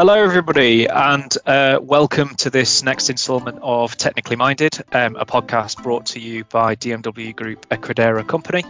[0.00, 5.82] Hello, everybody, and uh, welcome to this next instalment of Technically Minded, um, a podcast
[5.82, 8.64] brought to you by DMW Group, a Credera company.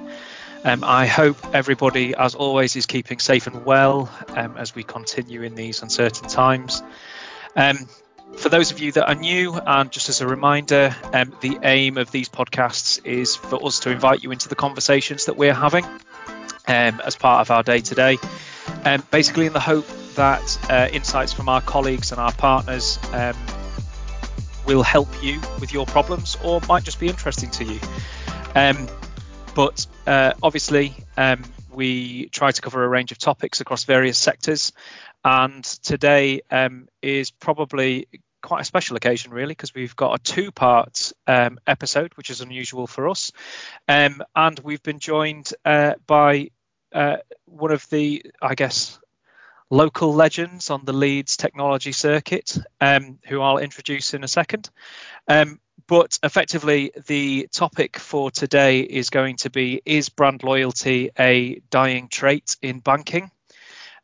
[0.65, 5.43] Um, I hope everybody, as always, is keeping safe and well um, as we continue
[5.43, 6.83] in these uncertain times.
[7.55, 7.89] Um,
[8.37, 11.97] for those of you that are new, and just as a reminder, um, the aim
[11.97, 15.87] of these podcasts is for us to invite you into the conversations that we're having
[16.67, 18.19] um, as part of our day to day.
[19.11, 23.37] Basically, in the hope that uh, insights from our colleagues and our partners um,
[24.67, 27.81] will help you with your problems or might just be interesting to you.
[28.55, 28.89] Um,
[29.55, 31.43] but uh, obviously, um,
[31.73, 34.73] we try to cover a range of topics across various sectors.
[35.25, 38.09] And today um, is probably
[38.43, 42.41] quite a special occasion, really, because we've got a two part um, episode, which is
[42.41, 43.33] unusual for us.
[43.89, 46.51] Um, and we've been joined uh, by
[46.93, 48.99] uh, one of the, I guess,
[49.71, 54.69] local legends on the Leeds technology circuit, um, who I'll introduce in a second.
[55.29, 61.61] Um, but effectively, the topic for today is going to be Is brand loyalty a
[61.71, 63.31] dying trait in banking?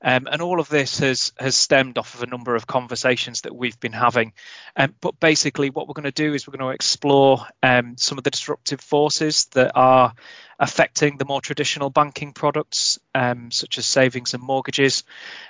[0.02, 3.54] Um, and all of this has has stemmed off of a number of conversations that
[3.54, 4.32] we've been having.
[4.76, 8.18] Um, but basically, what we're going to do is we're going to explore um, some
[8.18, 10.14] of the disruptive forces that are
[10.58, 15.04] affecting the more traditional banking products, um, such as savings and mortgages,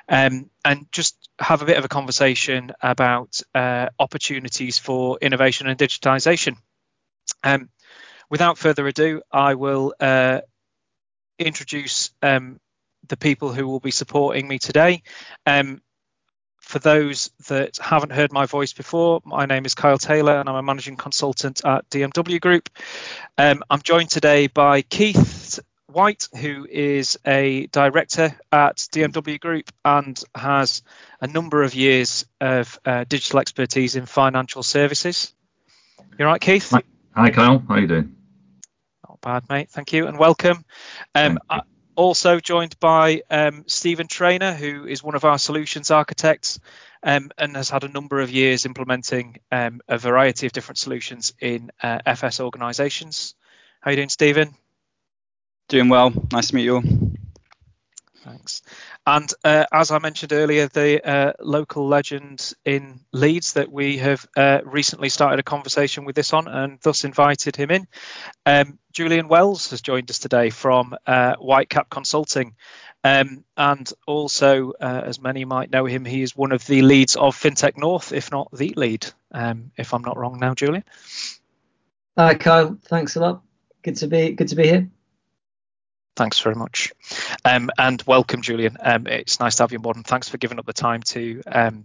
[0.08, 5.78] um, and just have a bit of a conversation about uh, opportunities for innovation and
[5.78, 6.56] digitization.
[7.44, 7.68] Um,
[8.30, 10.40] without further ado, I will uh,
[11.38, 12.60] introduce um,
[13.08, 15.02] the people who will be supporting me today.
[15.46, 15.80] Um,
[16.60, 20.56] for those that haven't heard my voice before, my name is Kyle Taylor and I'm
[20.56, 22.68] a managing consultant at DMW Group.
[23.38, 30.20] Um, I'm joined today by Keith White, who is a director at DMW Group and
[30.34, 30.82] has
[31.20, 35.32] a number of years of uh, digital expertise in financial services.
[36.18, 36.72] You are right, Keith?
[37.14, 37.62] Hi, Kyle.
[37.68, 38.16] How are you doing?
[39.08, 39.70] Not bad, mate.
[39.70, 40.64] Thank you and welcome.
[41.14, 41.62] Um, I,
[41.96, 46.60] also joined by um, Stephen Trainer, who is one of our solutions architects
[47.02, 51.32] um, and has had a number of years implementing um, a variety of different solutions
[51.40, 53.34] in uh, FS organizations.
[53.80, 54.54] How are you doing, Stephen?
[55.68, 56.12] Doing well.
[56.32, 56.82] Nice to meet you all.
[58.24, 58.62] Thanks.
[59.06, 64.26] And uh, as I mentioned earlier, the uh, local legend in Leeds that we have
[64.36, 67.86] uh, recently started a conversation with this on and thus invited him in.
[68.44, 72.56] Um, Julian Wells has joined us today from uh, Whitecap Consulting.
[73.04, 77.14] Um, and also, uh, as many might know him, he is one of the leads
[77.14, 80.82] of FinTech North, if not the lead, um, if I'm not wrong now, Julian.
[82.18, 82.76] Hi, Kyle.
[82.86, 83.42] Thanks a lot.
[83.82, 84.88] Good to be good to be here.
[86.16, 86.92] Thanks very much.
[87.44, 88.78] Um, and welcome, Julian.
[88.80, 91.84] Um, it's nice to have you on thanks for giving up the time to um,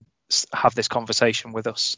[0.53, 1.97] have this conversation with us.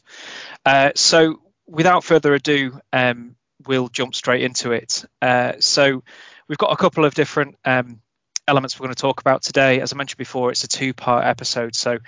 [0.66, 3.36] Uh, so, without further ado, um,
[3.66, 5.04] we'll jump straight into it.
[5.22, 6.02] Uh, so,
[6.48, 8.00] we've got a couple of different um,
[8.46, 9.80] elements we're going to talk about today.
[9.80, 11.98] As I mentioned before, it's a two-part episode, so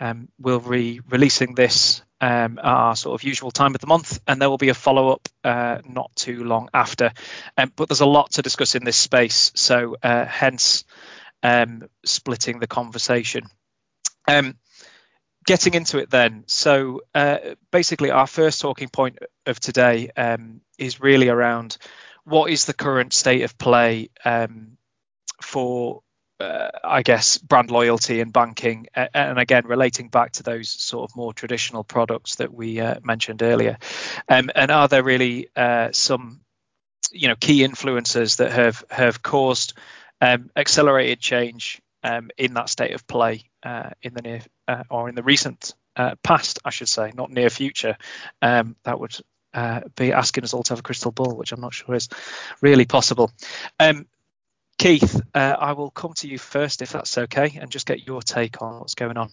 [0.00, 4.20] um, we'll be releasing this um, at our sort of usual time of the month,
[4.26, 7.12] and there will be a follow-up uh, not too long after.
[7.56, 10.84] Um, but there's a lot to discuss in this space, so uh, hence
[11.42, 13.44] um, splitting the conversation.
[14.26, 14.56] Um,
[15.46, 17.38] getting into it then, so uh,
[17.70, 21.76] basically our first talking point of today um, is really around
[22.24, 24.78] what is the current state of play um,
[25.44, 26.02] for
[26.40, 31.16] uh, I guess brand loyalty and banking, and again relating back to those sort of
[31.16, 33.78] more traditional products that we uh, mentioned earlier.
[34.28, 36.40] Um, and are there really uh, some,
[37.12, 39.74] you know, key influences that have have caused
[40.20, 45.08] um, accelerated change um, in that state of play uh, in the near uh, or
[45.08, 47.96] in the recent uh, past, I should say, not near future?
[48.42, 49.16] Um, that would
[49.94, 52.08] be asking us all to have a crystal ball, which I'm not sure is
[52.60, 53.30] really possible.
[53.78, 54.08] Um,
[54.78, 58.22] Keith, uh, I will come to you first if that's okay, and just get your
[58.22, 59.30] take on what's going on.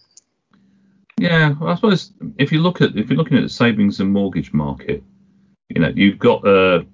[1.18, 4.12] Yeah, well, I suppose if you look at if you're looking at the savings and
[4.12, 5.02] mortgage market,
[5.68, 6.86] you know, you've got a,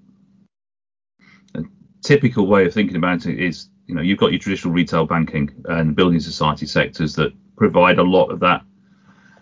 [1.54, 1.62] a
[2.02, 5.50] typical way of thinking about it is, you know, you've got your traditional retail banking
[5.66, 8.62] and building society sectors that provide a lot of that.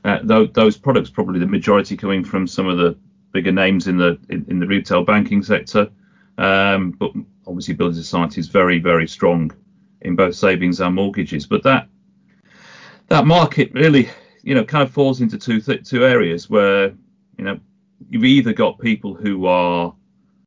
[0.05, 2.97] Uh, those, those products, probably the majority coming from some of the
[3.33, 5.91] bigger names in the in, in the retail banking sector.
[6.39, 7.13] Um, but
[7.47, 9.53] obviously, building society is very, very strong
[10.03, 11.47] in both savings and mortgages.
[11.47, 11.89] But that
[13.09, 14.09] that market really,
[14.43, 16.93] you know, kind of falls into two th- two areas where
[17.39, 17.59] you know
[18.11, 19.95] you've either got people who are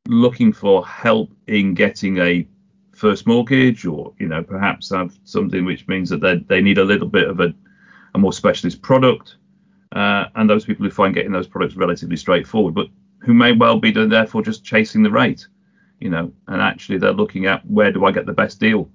[0.08, 2.46] looking for help in getting a
[2.92, 6.84] first mortgage, or you know, perhaps have something which means that they they need a
[6.84, 7.54] little bit of a
[8.14, 9.36] a more specialist product,
[9.92, 12.88] uh, and those people who find getting those products relatively straightforward, but
[13.18, 15.46] who may well be therefore just chasing the rate,
[16.00, 18.90] you know, and actually they're looking at where do I get the best deal,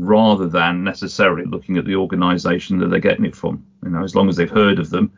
[0.00, 3.66] rather than necessarily looking at the organisation that they're getting it from.
[3.82, 5.12] You know, as long as they've heard of them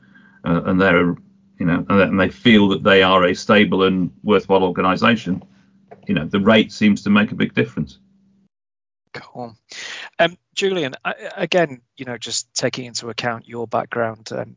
[0.44, 1.16] uh, and they're,
[1.58, 5.42] you know, and they feel that they are a stable and worthwhile organisation,
[6.06, 7.98] you know, the rate seems to make a big difference.
[9.12, 9.56] Cool.
[10.18, 10.94] Um, Julian,
[11.36, 14.56] again, you know, just taking into account your background, um,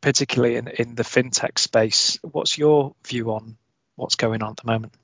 [0.00, 3.56] particularly in, in the fintech space, what's your view on
[3.96, 4.94] what's going on at the moment?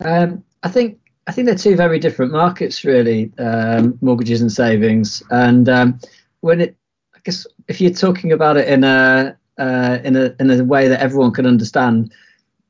[0.00, 5.22] Um, I think I think they're two very different markets, really, um, mortgages and savings.
[5.30, 6.00] And um,
[6.40, 6.76] when it,
[7.14, 10.88] I guess, if you're talking about it in a uh, in a in a way
[10.88, 12.12] that everyone can understand,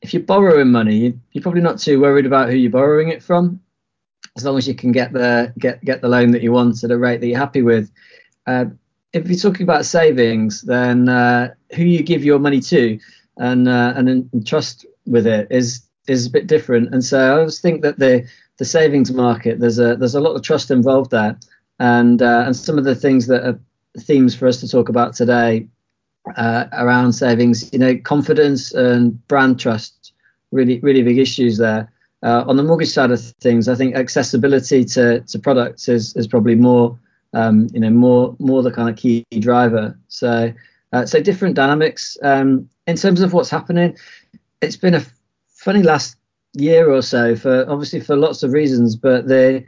[0.03, 3.61] if you're borrowing money, you're probably not too worried about who you're borrowing it from
[4.37, 6.91] as long as you can get the get get the loan that you want at
[6.91, 7.91] a rate that you're happy with.
[8.47, 8.67] Uh,
[9.13, 12.99] if you're talking about savings, then uh, who you give your money to
[13.39, 16.93] and uh, and trust with it is is a bit different.
[16.95, 18.27] And so I always think that the
[18.59, 21.37] the savings market there's a there's a lot of trust involved there,
[21.79, 23.59] and uh, and some of the things that are
[23.99, 25.69] themes for us to talk about today
[26.37, 30.13] uh, around savings, you know, confidence and brand trust,
[30.53, 31.91] really really big issues there.
[32.23, 36.27] Uh, on the mortgage side of things, I think accessibility to, to products is, is
[36.27, 36.99] probably more,
[37.35, 39.99] um, you know, more more the kind of key driver.
[40.09, 40.51] So,
[40.95, 42.17] uh, so different dynamics.
[42.23, 43.99] Um, in terms of what's happening,
[44.63, 45.05] it's been a
[45.65, 46.17] funny last
[46.53, 49.65] year or so for obviously for lots of reasons, but the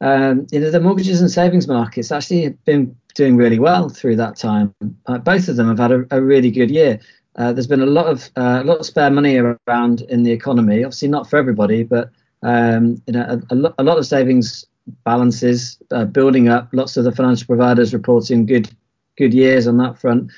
[0.00, 4.16] um, you know the mortgages and savings markets actually have been doing really well through
[4.16, 4.74] that time.
[5.06, 6.98] Uh, both of them have had a, a really good year.
[7.36, 10.32] Uh, there's been a lot of uh, a lot of spare money around in the
[10.32, 10.82] economy.
[10.82, 12.10] Obviously, not for everybody, but
[12.42, 14.66] um, you know, a, a, lo- a, lot of savings
[15.04, 16.68] balances uh, building up.
[16.72, 18.68] Lots of the financial providers reporting good
[19.16, 20.30] good years on that front.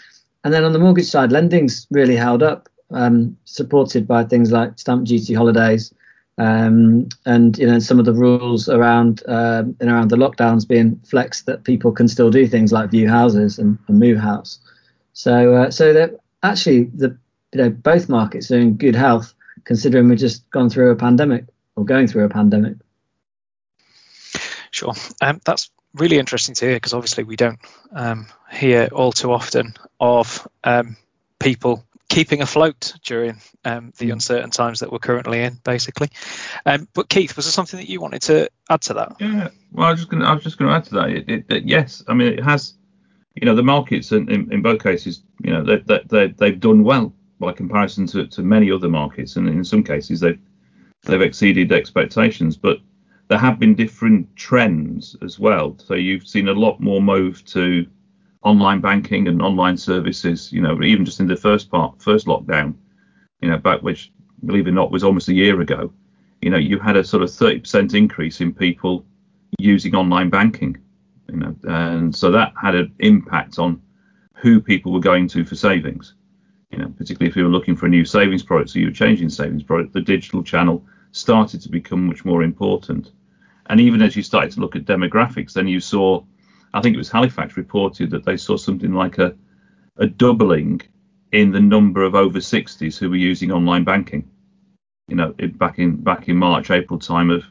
[0.44, 4.78] And then on the mortgage side, lending's really held up, um, supported by things like
[4.78, 5.92] stamp duty holidays,
[6.38, 11.00] um, and you know some of the rules around uh, and around the lockdowns being
[11.04, 14.58] flexed that people can still do things like view houses and, and move house.
[15.12, 17.16] So uh, so that actually the
[17.52, 19.34] you know both markets are in good health
[19.64, 21.44] considering we've just gone through a pandemic
[21.74, 22.76] or going through a pandemic.
[24.70, 27.58] Sure, um, that's really interesting to hear because obviously we don't
[27.92, 30.96] um, hear all too often of um,
[31.38, 34.12] people keeping afloat during um, the hmm.
[34.12, 36.08] uncertain times that we're currently in, basically.
[36.64, 39.16] Um, but Keith, was there something that you wanted to add to that?
[39.20, 41.10] Yeah, well, I was just going to, I was just going to add to that.
[41.10, 42.74] It, it, it, yes, I mean it has
[43.36, 46.82] you know, the markets in, in, in both cases, you know, they, they, they've done
[46.82, 50.38] well by comparison to, to many other markets, and in some cases they've
[51.02, 52.56] they've exceeded expectations.
[52.56, 52.78] But
[53.28, 55.76] there have been different trends as well.
[55.78, 57.86] So you've seen a lot more move to
[58.46, 60.52] online banking and online services.
[60.52, 62.74] You know, even just in the first part, first lockdown,
[63.40, 64.12] you know, back which,
[64.44, 65.92] believe it or not, was almost a year ago.
[66.40, 69.04] You know, you had a sort of 30% increase in people
[69.58, 70.76] using online banking
[71.28, 73.80] you know, and so that had an impact on
[74.34, 76.14] who people were going to for savings.
[76.70, 78.92] You know, particularly if you were looking for a new savings product, so you were
[78.92, 83.12] changing savings product, the digital channel started to become much more important.
[83.66, 86.22] And even as you started to look at demographics, then you saw,
[86.76, 89.34] I think it was Halifax reported that they saw something like a,
[89.96, 90.82] a doubling
[91.32, 94.28] in the number of over 60s who were using online banking.
[95.08, 97.44] You know, back in back in March, April time of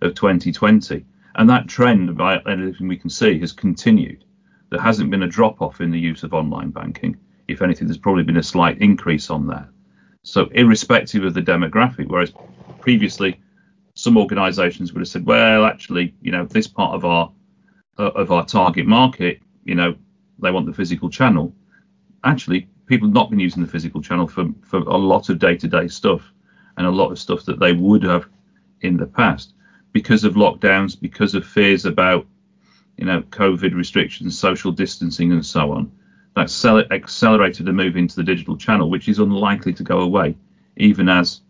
[0.00, 1.04] of 2020.
[1.34, 4.24] And that trend, by anything we can see, has continued.
[4.70, 7.16] There hasn't been a drop off in the use of online banking.
[7.48, 9.68] If anything, there's probably been a slight increase on that.
[10.22, 12.32] So, irrespective of the demographic, whereas
[12.80, 13.40] previously
[13.94, 17.30] some organisations would have said, well, actually, you know, this part of our
[18.00, 19.94] Uh, of our target market, you know,
[20.38, 21.54] they want the physical channel.
[22.24, 25.86] Actually, people have not been using the physical channel for for a lot of day-to-day
[25.86, 26.22] stuff
[26.78, 28.26] and a lot of stuff that they would have
[28.80, 29.52] in the past
[29.92, 32.26] because of lockdowns, because of fears about
[32.96, 35.92] you know COVID restrictions, social distancing, and so on.
[36.34, 40.38] That's accelerated the move into the digital channel, which is unlikely to go away,
[40.78, 41.42] even as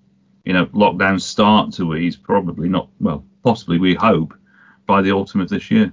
[0.44, 2.16] you know lockdowns start to ease.
[2.16, 2.88] Probably not.
[2.98, 4.34] Well, possibly we hope
[4.88, 5.92] by the autumn of this year.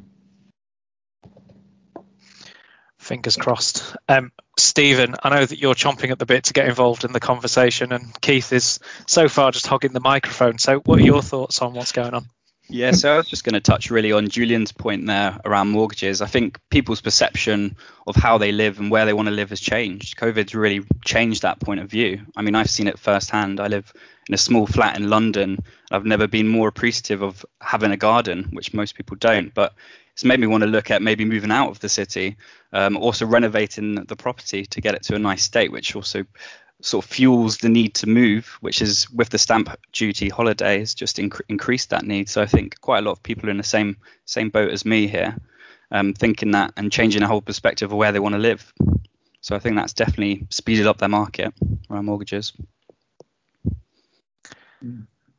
[3.08, 3.96] Fingers crossed.
[4.10, 7.22] Um, Stephen, I know that you're chomping at the bit to get involved in the
[7.22, 10.58] conversation, and Keith is so far just hogging the microphone.
[10.58, 12.26] So, what are your thoughts on what's going on?
[12.70, 16.22] Yeah, so I was just going to touch really on Julian's point there around mortgages.
[16.22, 19.62] I think people's perception of how they live and where they want to live has
[19.62, 20.18] changed.
[20.18, 22.26] COVID's really changed that point of view.
[22.36, 23.62] I mean, I've seen it firsthand.
[23.62, 23.94] I live
[24.28, 25.60] in a small flat in London.
[25.92, 29.54] I've never been more appreciative of having a garden, which most people don't.
[29.54, 29.74] But
[30.18, 32.38] it's made me want to look at maybe moving out of the city,
[32.74, 36.26] um, also renovating the property to get it to a nice state, which also
[36.82, 41.18] sort of fuels the need to move, which is with the stamp duty holidays just
[41.18, 42.30] inc- increased that need.
[42.30, 43.96] So I think quite a lot of people are in the same
[44.26, 45.38] same boat as me here,
[45.92, 48.74] um, thinking that and changing the whole perspective of where they want to live.
[49.42, 51.54] So I think that's definitely speeded up their market
[51.92, 52.54] around mortgages.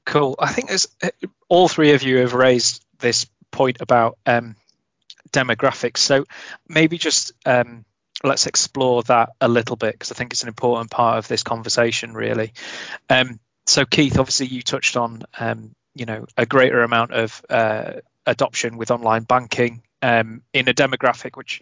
[0.04, 0.36] Cool.
[0.38, 0.86] I think there's
[1.48, 4.54] all three of you have raised this point about um,
[5.32, 5.98] demographics.
[5.98, 6.24] So
[6.68, 7.84] maybe just um,
[8.22, 11.42] let's explore that a little bit because I think it's an important part of this
[11.42, 12.52] conversation, really.
[13.08, 17.94] Um, so, Keith, obviously, you touched on um, you know a greater amount of uh,
[18.26, 21.60] adoption with online banking um, in a demographic which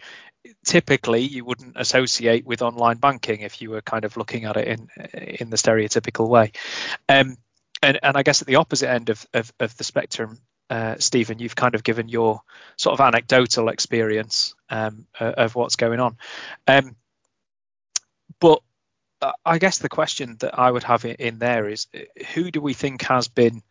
[0.63, 4.67] typically you wouldn't associate with online banking if you were kind of looking at it
[4.67, 4.87] in
[5.39, 6.51] in the stereotypical way.
[7.09, 7.37] Um,
[7.81, 11.39] and, and I guess at the opposite end of, of, of the spectrum, uh, Stephen,
[11.39, 12.41] you've kind of given your
[12.75, 16.17] sort of anecdotal experience um, uh, of what's going on.
[16.67, 16.95] Um,
[18.39, 18.61] but
[19.45, 21.87] I guess the question that I would have in there is
[22.33, 23.63] who do we think has been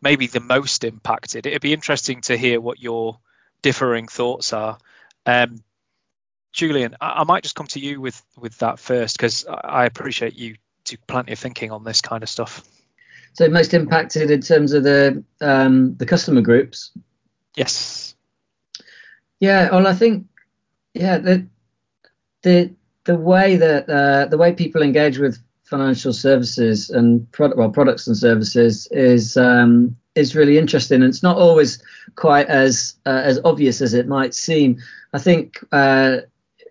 [0.00, 1.46] maybe the most impacted?
[1.46, 3.18] It'd be interesting to hear what your
[3.62, 4.78] differing thoughts are.
[5.26, 5.64] Um,
[6.52, 10.34] Julian, I, I, might just come to you with with that first because I appreciate
[10.34, 12.62] you do plenty of thinking on this kind of stuff.
[13.34, 16.90] So most impacted in terms of the um, the customer groups.
[17.56, 18.14] Yes.
[19.40, 19.70] Yeah.
[19.70, 20.26] Well, I think
[20.94, 21.46] yeah the
[22.42, 22.70] the
[23.04, 28.06] the way that uh, the way people engage with financial services and product well products
[28.06, 31.02] and services is um, is really interesting.
[31.02, 31.82] And it's not always
[32.16, 34.78] quite as uh, as obvious as it might seem.
[35.12, 35.58] I think.
[35.72, 36.18] Uh,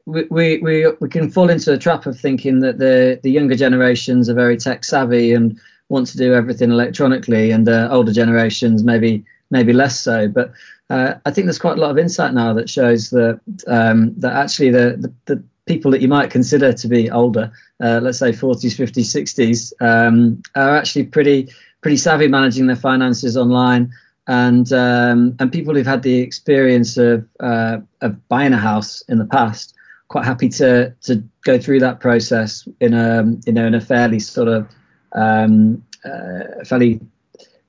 [0.07, 4.29] we, we, we can fall into a trap of thinking that the, the younger generations
[4.29, 5.59] are very tech savvy and
[5.91, 10.27] want to do everything electronically, and uh, older generations maybe maybe less so.
[10.27, 10.53] But
[10.89, 14.33] uh, I think there's quite a lot of insight now that shows that um, that
[14.33, 17.51] actually the, the, the people that you might consider to be older,
[17.83, 21.49] uh, let's say 40s, 50s, 60s, um, are actually pretty
[21.81, 23.91] pretty savvy managing their finances online.
[24.27, 29.17] And um, and people who've had the experience of uh, of buying a house in
[29.17, 29.75] the past,
[30.07, 34.19] quite happy to to go through that process in a you know in a fairly
[34.19, 34.69] sort of
[35.13, 36.99] um, uh, fairly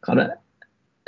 [0.03, 0.31] kind of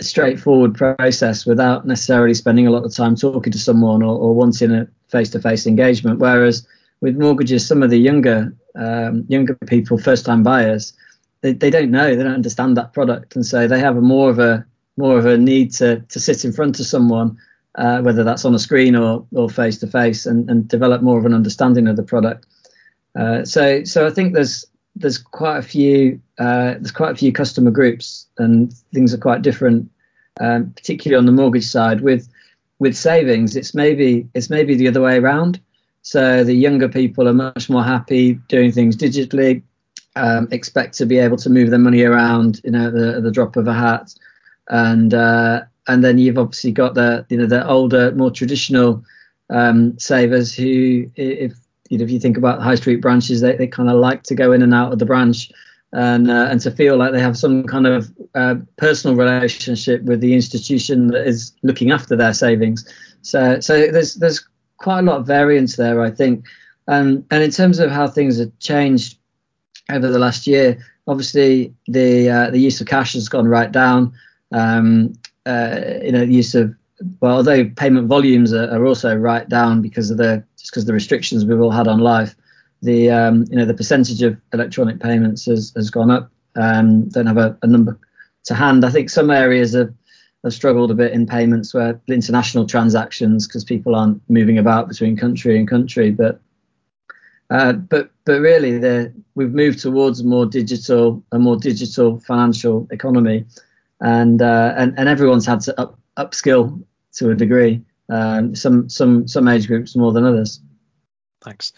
[0.00, 4.72] straightforward process without necessarily spending a lot of time talking to someone or, or wanting
[4.72, 6.18] a face-to-face engagement.
[6.18, 6.66] Whereas
[7.00, 10.92] with mortgages, some of the younger um, younger people, first-time buyers,
[11.42, 14.30] they, they don't know, they don't understand that product, and so they have a more
[14.30, 17.36] of a more of a need to to sit in front of someone,
[17.76, 21.18] uh, whether that's on a screen or or face to face, and and develop more
[21.18, 22.46] of an understanding of the product.
[23.14, 27.32] Uh, so so I think there's there's quite a few uh, there's quite a few
[27.32, 29.90] customer groups and things are quite different,
[30.40, 32.00] um, particularly on the mortgage side.
[32.00, 32.28] With
[32.78, 35.60] with savings, it's maybe it's maybe the other way around.
[36.02, 39.62] So the younger people are much more happy doing things digitally,
[40.16, 43.56] um, expect to be able to move their money around, you know, the, the drop
[43.56, 44.14] of a hat,
[44.68, 49.02] and uh, and then you've obviously got the you know the older, more traditional
[49.50, 51.54] um, savers who, if
[51.90, 54.34] you know, if you think about high street branches, they, they kind of like to
[54.34, 55.50] go in and out of the branch
[55.92, 60.20] and uh, and to feel like they have some kind of uh, personal relationship with
[60.20, 62.86] the institution that is looking after their savings.
[63.22, 64.46] So so there's there's
[64.78, 66.44] quite a lot of variance there, I think.
[66.88, 69.18] Um, and in terms of how things have changed
[69.90, 74.12] over the last year, obviously the uh, the use of cash has gone right down.
[74.52, 75.14] Um,
[75.46, 76.74] uh, you know, the use of
[77.20, 80.92] well, although payment volumes are, are also right down because of the just because the
[80.92, 82.34] restrictions we've all had on life,
[82.82, 86.30] the um, you know the percentage of electronic payments has, has gone up.
[86.56, 87.98] Um, don't have a, a, number
[88.44, 88.84] to hand.
[88.84, 89.92] I think some areas have,
[90.44, 95.16] have struggled a bit in payments where international transactions because people aren't moving about between
[95.16, 96.12] country and country.
[96.12, 96.40] But
[97.50, 102.86] uh, but but really, the, we've moved towards a more digital a more digital financial
[102.90, 103.44] economy,
[104.00, 106.84] and uh, and and everyone's had to up upskill
[107.16, 107.82] to a degree.
[108.10, 110.60] Um, some some some age groups more than others.
[111.42, 111.72] Thanks,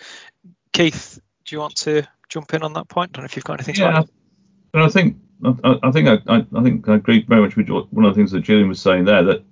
[0.73, 1.21] Keith.
[1.45, 3.11] Do you want to jump in on that point?
[3.11, 4.09] I don't know if you've got anything yeah, to add.
[4.73, 8.05] But I think I, I think I, I, think I agree very much with one
[8.05, 9.23] of the things that Julian was saying there.
[9.23, 9.45] That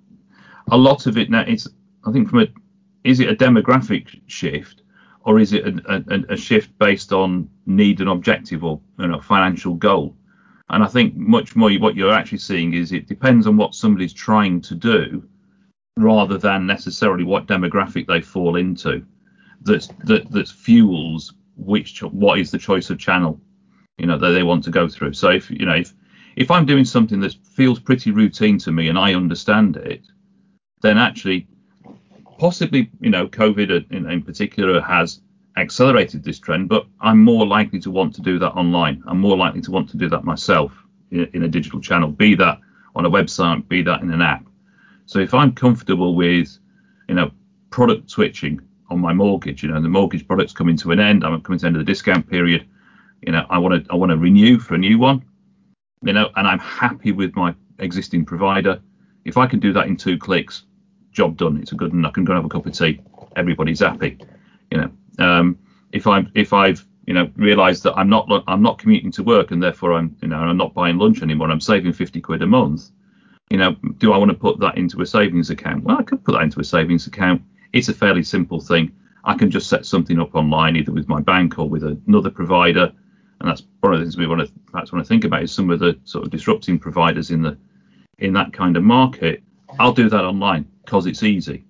[0.71, 1.67] a lot of it now it's
[2.05, 2.47] I think from a
[3.03, 4.81] is it a demographic shift
[5.21, 9.21] or is it a, a, a shift based on need and objective or you know
[9.21, 10.15] financial goal?
[10.69, 14.13] And I think much more what you're actually seeing is it depends on what somebody's
[14.13, 15.23] trying to do
[15.97, 19.05] rather than necessarily what demographic they fall into
[19.61, 23.39] that that that fuels which what is the choice of channel
[23.97, 25.93] you know that they want to go through so if you know if
[26.35, 30.01] if i'm doing something that feels pretty routine to me and i understand it
[30.81, 31.47] then actually
[32.37, 35.21] possibly, you know, COVID uh, in, in particular has
[35.57, 39.03] accelerated this trend, but I'm more likely to want to do that online.
[39.07, 40.73] I'm more likely to want to do that myself
[41.11, 42.59] in, in a digital channel, be that
[42.95, 44.45] on a website, be that in an app.
[45.05, 46.57] So if I'm comfortable with,
[47.07, 47.31] you know,
[47.69, 51.41] product switching on my mortgage, you know, the mortgage product's coming to an end, I'm
[51.41, 52.67] coming to the end of the discount period,
[53.21, 55.23] you know, I want to I want to renew for a new one,
[56.03, 58.81] you know, and I'm happy with my existing provider.
[59.25, 60.63] If I can do that in two clicks,
[61.11, 61.57] job done.
[61.57, 62.05] It's a good, one.
[62.05, 63.01] I can go and have a cup of tea.
[63.35, 64.19] Everybody's happy,
[64.69, 64.91] you know.
[65.17, 65.57] Um,
[65.91, 69.51] if I'm if I've you know realised that I'm not I'm not commuting to work
[69.51, 71.49] and therefore I'm you know I'm not buying lunch anymore.
[71.49, 72.91] I'm saving 50 quid a month.
[73.49, 75.83] You know, do I want to put that into a savings account?
[75.83, 77.41] Well, I could put that into a savings account.
[77.73, 78.91] It's a fairly simple thing.
[79.23, 82.91] I can just set something up online, either with my bank or with another provider,
[83.39, 85.51] and that's one of the things we want to perhaps want to think about is
[85.51, 87.57] some of the sort of disrupting providers in the
[88.19, 89.43] in that kind of market.
[89.79, 91.65] I'll do that online because it's easy.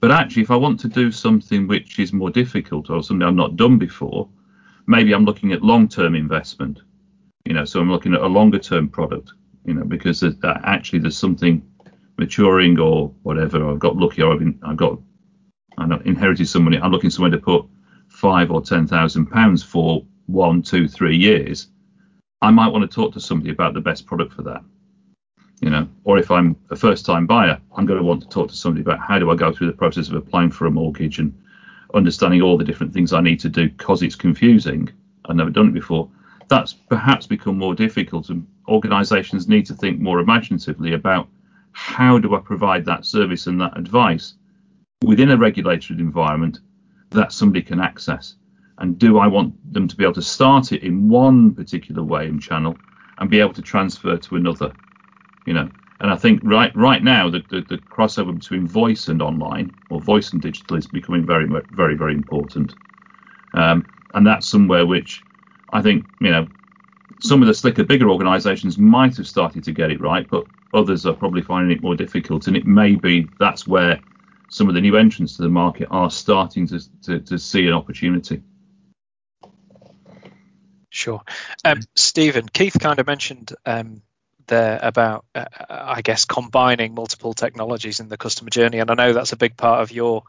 [0.00, 3.34] But actually, if I want to do something which is more difficult or something I've
[3.34, 4.28] not done before,
[4.86, 6.80] maybe I'm looking at long-term investment.
[7.44, 9.32] You know, so I'm looking at a longer-term product.
[9.64, 11.62] You know, because actually there's something
[12.18, 13.68] maturing or whatever.
[13.68, 14.98] I've got lucky or I've, been, I've got
[15.78, 16.78] I inherited some money.
[16.78, 17.64] I'm looking somewhere to put
[18.08, 21.68] five or ten thousand pounds for one, two, three years.
[22.40, 24.62] I might want to talk to somebody about the best product for that
[25.62, 28.48] you know, or if I'm a first time buyer, I'm going to want to talk
[28.48, 31.20] to somebody about how do I go through the process of applying for a mortgage
[31.20, 31.32] and
[31.94, 34.90] understanding all the different things I need to do because it's confusing.
[35.26, 36.10] I've never done it before.
[36.48, 41.28] That's perhaps become more difficult, and organisations need to think more imaginatively about
[41.72, 44.34] how do I provide that service and that advice
[45.04, 46.60] within a regulated environment
[47.10, 48.36] that somebody can access.
[48.78, 52.26] And do I want them to be able to start it in one particular way
[52.26, 52.76] and channel
[53.18, 54.72] and be able to transfer to another?
[55.46, 55.68] you know.
[56.00, 60.00] And I think right right now the, the, the crossover between voice and online or
[60.00, 62.74] voice and digital is becoming very very very important.
[63.54, 65.22] Um, and that's somewhere which
[65.72, 66.48] I think you know
[67.22, 71.06] some of the slicker bigger organisations might have started to get it right, but others
[71.06, 72.46] are probably finding it more difficult.
[72.48, 74.00] And it may be that's where
[74.48, 77.72] some of the new entrants to the market are starting to to, to see an
[77.72, 78.42] opportunity.
[80.90, 81.22] Sure.
[81.64, 84.02] Um, Stephen, Keith kind of mentioned um,
[84.46, 88.78] there about, uh, I guess, combining multiple technologies in the customer journey.
[88.78, 90.24] And I know that's a big part of your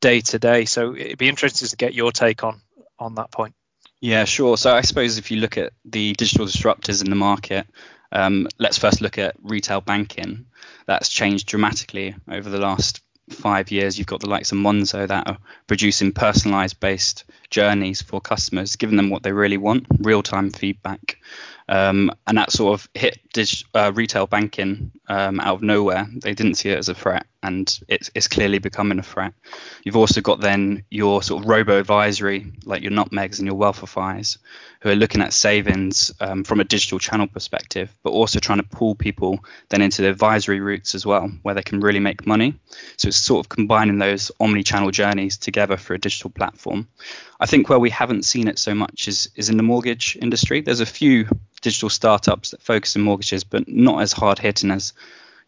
[0.00, 0.64] day to day.
[0.64, 2.62] So it'd be interesting to get your take on
[2.98, 3.54] on that point.
[4.00, 4.56] Yeah, sure.
[4.56, 7.66] So I suppose if you look at the digital disruptors in the market,
[8.12, 10.46] um, let's first look at retail banking.
[10.86, 13.98] That's changed dramatically over the last five years.
[13.98, 18.96] You've got the likes of Monzo that are producing personalized based journeys for customers, giving
[18.96, 21.18] them what they really want, real time feedback.
[21.68, 26.06] Um, and that sort of hit dig- uh, retail banking um, out of nowhere.
[26.22, 29.32] They didn't see it as a threat, and it's, it's clearly becoming a threat.
[29.84, 34.38] You've also got then your sort of robo advisory, like your Nutmegs and your Wealthifys,
[34.80, 38.68] who are looking at savings um, from a digital channel perspective, but also trying to
[38.68, 42.54] pull people then into the advisory routes as well, where they can really make money.
[42.96, 46.88] So it's sort of combining those omni-channel journeys together for a digital platform.
[47.40, 50.60] I think where we haven't seen it so much is is in the mortgage industry.
[50.60, 51.28] There's a few
[51.60, 54.92] digital startups that focus in mortgages, but not as hard hitting as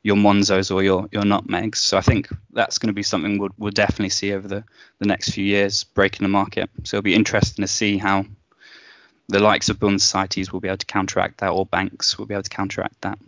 [0.02, 1.76] your Monzos or your your Nutmegs.
[1.76, 4.64] So I think that's going to be something we'll, we'll definitely see over the,
[4.98, 6.70] the next few years breaking the market.
[6.84, 8.24] So it'll be interesting to see how
[9.28, 12.34] the likes of building societies will be able to counteract that, or banks will be
[12.34, 13.18] able to counteract that.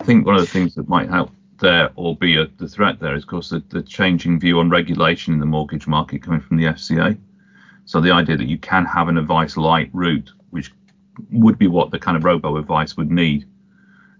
[0.00, 3.00] I think one of the things that might help there or be a, the threat
[3.00, 6.40] there is, of course, the, the changing view on regulation in the mortgage market coming
[6.40, 7.18] from the FCA.
[7.84, 10.70] So the idea that you can have an advice light route, which
[11.30, 13.46] would be what the kind of robo advice would need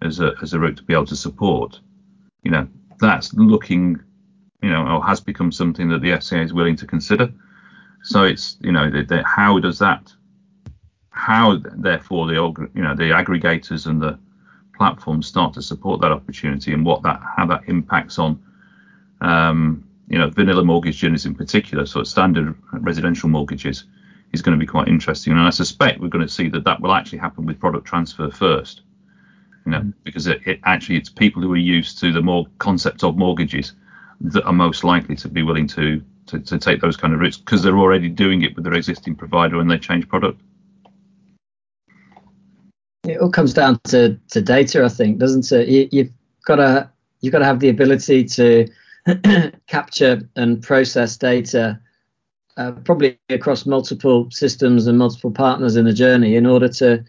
[0.02, 1.80] as a as a route to be able to support,
[2.42, 2.68] you know,
[3.00, 4.00] that's looking,
[4.62, 7.32] you know, or has become something that the FCA is willing to consider.
[8.02, 10.12] So it's, you know, the, the, how does that,
[11.10, 12.34] how therefore the
[12.74, 14.18] you know the aggregators and the
[14.76, 18.40] platforms start to support that opportunity and what that how that impacts on
[19.20, 23.84] um, you know vanilla mortgage journeys in particular, so standard residential mortgages
[24.32, 25.32] is going to be quite interesting.
[25.32, 28.30] And I suspect we're going to see that that will actually happen with product transfer
[28.30, 28.82] first,
[29.64, 29.94] you know, mm.
[30.04, 33.72] because it, it actually it's people who are used to the more concept of mortgages
[34.20, 37.38] that are most likely to be willing to to, to take those kind of routes
[37.38, 40.38] because they're already doing it with their existing provider when they change product
[43.08, 45.68] it all comes down to, to data, I think, doesn't it?
[45.68, 46.12] You, you've
[46.44, 48.68] got to you've got to have the ability to
[49.66, 51.80] capture and process data,
[52.58, 57.04] uh, probably across multiple systems and multiple partners in the journey, in order to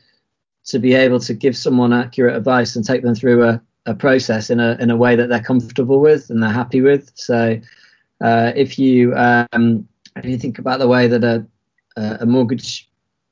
[0.65, 4.49] to be able to give someone accurate advice and take them through a, a process
[4.49, 7.12] in a in a way that they're comfortable with and they're happy with.
[7.15, 7.59] So
[8.21, 11.45] uh, if you um, if you think about the way that a
[12.21, 12.89] a mortgage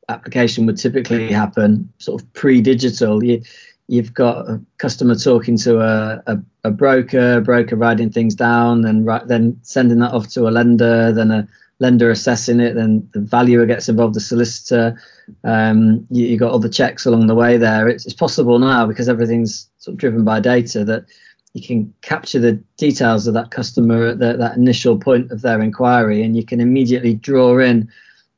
[0.09, 3.41] application would typically happen, sort of pre-digital, you
[3.87, 9.07] you've got a customer talking to a, a, a broker, broker writing things down, and
[9.27, 11.47] then sending that off to a lender, then a
[11.79, 14.99] lender assessing it, then the valuer gets involved, the solicitor.
[15.43, 17.87] Um, you, you got all the checks along the way there.
[17.87, 21.05] It's, it's possible now because everything's sort of driven by data that
[21.53, 25.61] you can capture the details of that customer at the, that initial point of their
[25.61, 27.89] inquiry, and you can immediately draw in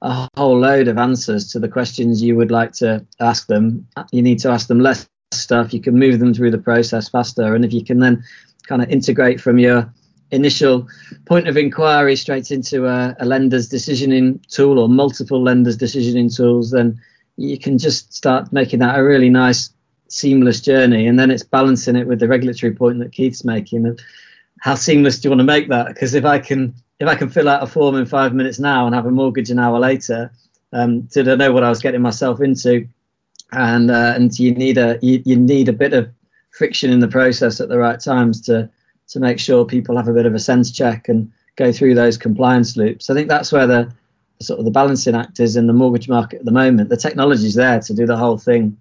[0.01, 3.85] a whole load of answers to the questions you would like to ask them.
[4.11, 5.73] You need to ask them less stuff.
[5.73, 8.23] You can move them through the process faster, and if you can then
[8.67, 9.91] kind of integrate from your
[10.31, 10.87] initial
[11.25, 16.71] point of inquiry straight into a, a lender's decisioning tool or multiple lenders decisioning tools,
[16.71, 16.99] then
[17.37, 19.71] you can just start making that a really nice
[20.07, 21.07] seamless journey.
[21.07, 23.99] And then it's balancing it with the regulatory point that Keith's making of
[24.59, 25.87] how seamless do you want to make that?
[25.87, 28.85] Because if I can if I can fill out a form in five minutes now
[28.85, 30.31] and have a mortgage an hour later,
[30.73, 32.87] um, did I know what I was getting myself into?
[33.51, 36.09] And uh, and you need a you, you need a bit of
[36.51, 38.69] friction in the process at the right times to
[39.09, 42.17] to make sure people have a bit of a sense check and go through those
[42.17, 43.09] compliance loops.
[43.09, 43.91] I think that's where the
[44.41, 46.89] sort of the balancing act is in the mortgage market at the moment.
[46.89, 48.77] The technology is there to do the whole thing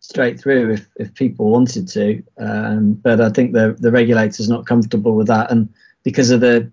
[0.00, 4.66] straight through if, if people wanted to, um, but I think the the regulator's not
[4.66, 5.68] comfortable with that, and
[6.02, 6.70] because of the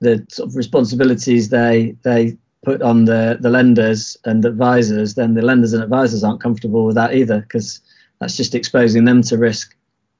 [0.00, 5.42] the sort of responsibilities they they put on the the lenders and advisors, then the
[5.42, 7.80] lenders and advisors aren't comfortable with that either because
[8.18, 9.74] that's just exposing them to risk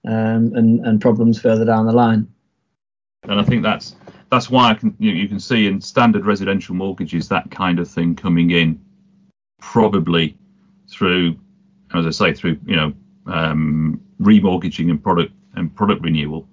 [0.07, 2.27] um, and and problems further down the line.
[3.25, 3.97] And I think that's
[4.31, 7.89] that's why I can you, you can see in standard residential mortgages that kind of
[7.89, 8.81] thing coming in
[9.61, 10.37] probably
[10.91, 11.37] through
[11.95, 12.93] as I say through you know
[13.27, 16.49] um, remortgaging and product and product renewal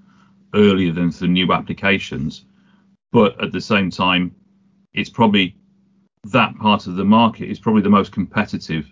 [0.54, 2.46] earlier than the new applications.
[3.12, 4.36] But at the same time,
[4.94, 5.56] it's probably
[6.26, 8.92] that part of the market is probably the most competitive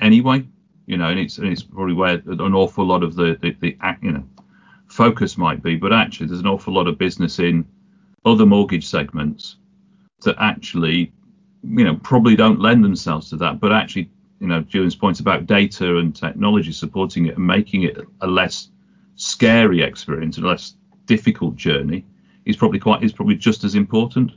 [0.00, 0.46] anyway
[0.86, 3.76] you know, and it's and it's probably where an awful lot of the, the, the
[4.02, 4.24] you know
[4.86, 5.76] focus might be.
[5.76, 7.66] But actually, there's an awful lot of business in
[8.24, 9.56] other mortgage segments
[10.22, 11.12] that actually,
[11.62, 13.60] you know, probably don't lend themselves to that.
[13.60, 17.98] But actually, you know, Julian's point about data and technology supporting it and making it
[18.20, 18.68] a less
[19.16, 20.74] scary experience, a less
[21.06, 22.04] difficult journey,
[22.44, 24.32] is probably quite is probably just as important.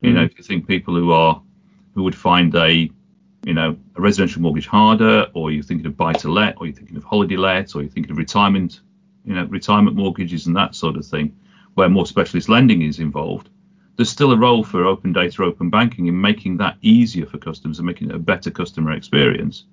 [0.00, 0.18] You mm-hmm.
[0.18, 1.42] know, if you think people who are
[1.94, 2.90] who would find a
[3.44, 6.74] you know, a residential mortgage harder, or you're thinking of buy to let, or you're
[6.74, 8.80] thinking of holiday let, or you're thinking of retirement,
[9.24, 11.34] you know, retirement mortgages and that sort of thing,
[11.74, 13.48] where more specialist lending is involved.
[13.96, 17.78] There's still a role for open data, open banking in making that easier for customers
[17.78, 19.64] and making it a better customer experience,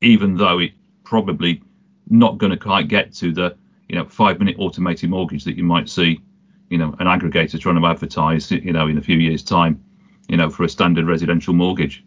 [0.00, 0.72] even though it
[1.04, 1.62] probably
[2.08, 3.56] not going to quite get to the,
[3.88, 6.20] you know, five minute automated mortgage that you might see,
[6.68, 9.82] you know, an aggregator trying to advertise, you know, in a few years' time,
[10.28, 12.04] you know, for a standard residential mortgage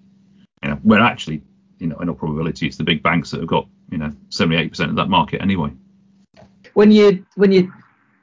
[0.66, 1.44] you know, where actually,
[1.78, 4.90] you know, in all probability, it's the big banks that have got, you know, 78%
[4.90, 5.70] of that market anyway.
[6.74, 7.72] When you when you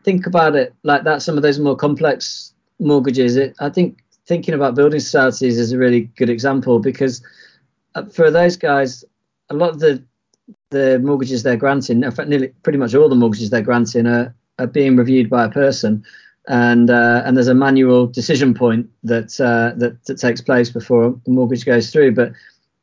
[0.03, 4.55] think about it like that, some of those more complex mortgages, it, I think thinking
[4.55, 7.23] about building societies is a really good example because
[7.95, 9.05] uh, for those guys,
[9.49, 10.05] a lot of the
[10.71, 14.35] the mortgages they're granting, in fact, nearly pretty much all the mortgages they're granting are,
[14.59, 16.05] are being reviewed by a person
[16.49, 21.19] and uh, and there's a manual decision point that, uh, that that takes place before
[21.25, 22.13] the mortgage goes through.
[22.15, 22.33] But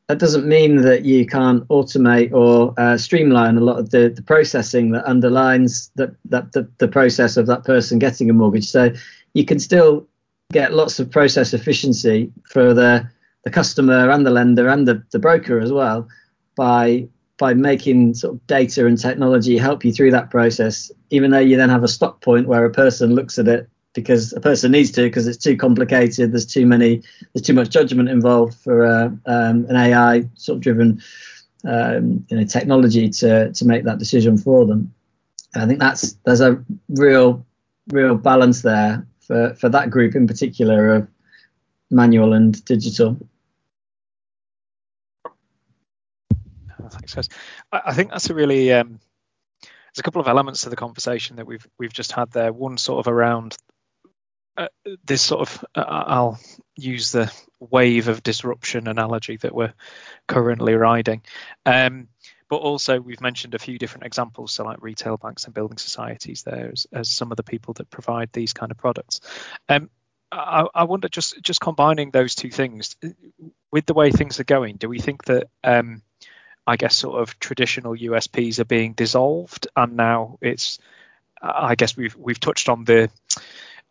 [0.07, 4.23] that doesn't mean that you can't automate or uh, streamline a lot of the, the
[4.23, 8.65] processing that underlines that that the, the process of that person getting a mortgage.
[8.65, 8.91] So
[9.33, 10.07] you can still
[10.51, 13.07] get lots of process efficiency for the
[13.43, 16.07] the customer and the lender and the, the broker as well
[16.55, 17.07] by
[17.39, 21.57] by making sort of data and technology help you through that process, even though you
[21.57, 24.91] then have a stop point where a person looks at it because a person needs
[24.91, 26.31] to because it's too complicated.
[26.31, 27.01] There's too many.
[27.33, 31.01] There's too much judgment involved for uh, um, an AI sort of driven
[31.65, 34.93] um, you know technology to to make that decision for them.
[35.55, 37.45] I think that's there's a real
[37.87, 41.07] real balance there for for that group in particular of
[41.89, 43.17] manual and digital.
[46.89, 47.29] Thanks,
[47.71, 48.99] I, I think that's a really um,
[49.61, 52.53] there's a couple of elements to the conversation that we've we've just had there.
[52.53, 53.57] One sort of around
[54.57, 54.67] uh,
[55.05, 56.39] this sort of uh, I'll
[56.75, 59.73] use the wave of disruption analogy that we're
[60.27, 61.21] currently riding.
[61.65, 62.09] Um,
[62.49, 66.43] but also we've mentioned a few different examples, so like retail banks and building societies
[66.43, 69.21] there as, as some of the people that provide these kind of products.
[69.69, 69.89] Um,
[70.31, 72.95] I, I, wonder just just combining those two things
[73.71, 74.77] with the way things are going.
[74.77, 76.03] Do we think that um,
[76.69, 80.77] I guess sort of traditional USPs are being dissolved, and now it's
[81.41, 83.09] I guess we've we've touched on the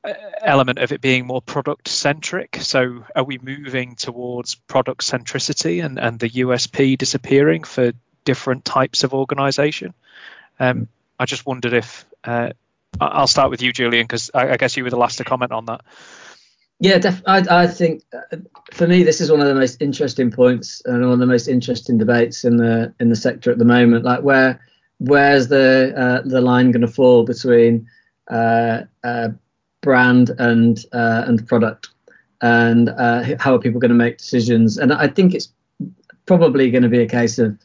[0.04, 2.58] uh, element of it being more product centric.
[2.60, 9.02] So are we moving towards product centricity and, and the USP disappearing for different types
[9.02, 9.92] of organization?
[10.60, 10.86] Um,
[11.18, 12.50] I just wondered if uh,
[13.00, 15.50] I'll start with you, Julian, because I, I, guess you were the last to comment
[15.50, 15.80] on that.
[16.80, 18.36] Yeah, def- I, I think uh,
[18.72, 21.48] for me this is one of the most interesting points and one of the most
[21.48, 24.04] interesting debates in the in the sector at the moment.
[24.04, 24.60] Like where
[24.98, 27.88] where's the uh, the line going to fall between
[28.30, 29.30] uh, uh,
[29.80, 31.88] brand and uh, and product,
[32.42, 32.90] and
[33.40, 34.78] how are people going to make decisions?
[34.78, 35.52] And I think it's
[36.26, 37.58] probably going to be a case of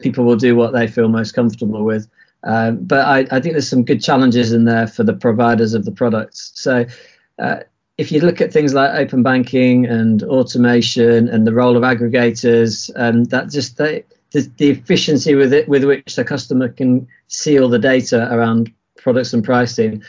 [0.00, 2.08] people will do what they feel most comfortable with.
[2.42, 5.86] Um, but I, I, think there's some good challenges in there for the providers of
[5.86, 6.52] the products.
[6.54, 6.84] So
[7.38, 7.60] uh,
[7.96, 12.90] if you look at things like open banking and automation and the role of aggregators,
[12.96, 14.02] and that just the,
[14.32, 19.32] the efficiency with it with which the customer can see all the data around products
[19.32, 20.02] and pricing,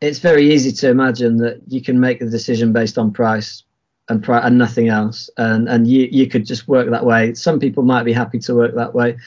[0.00, 3.64] it's very easy to imagine that you can make the decision based on price
[4.08, 7.34] and pri- and nothing else, and and you you could just work that way.
[7.34, 9.18] Some people might be happy to work that way.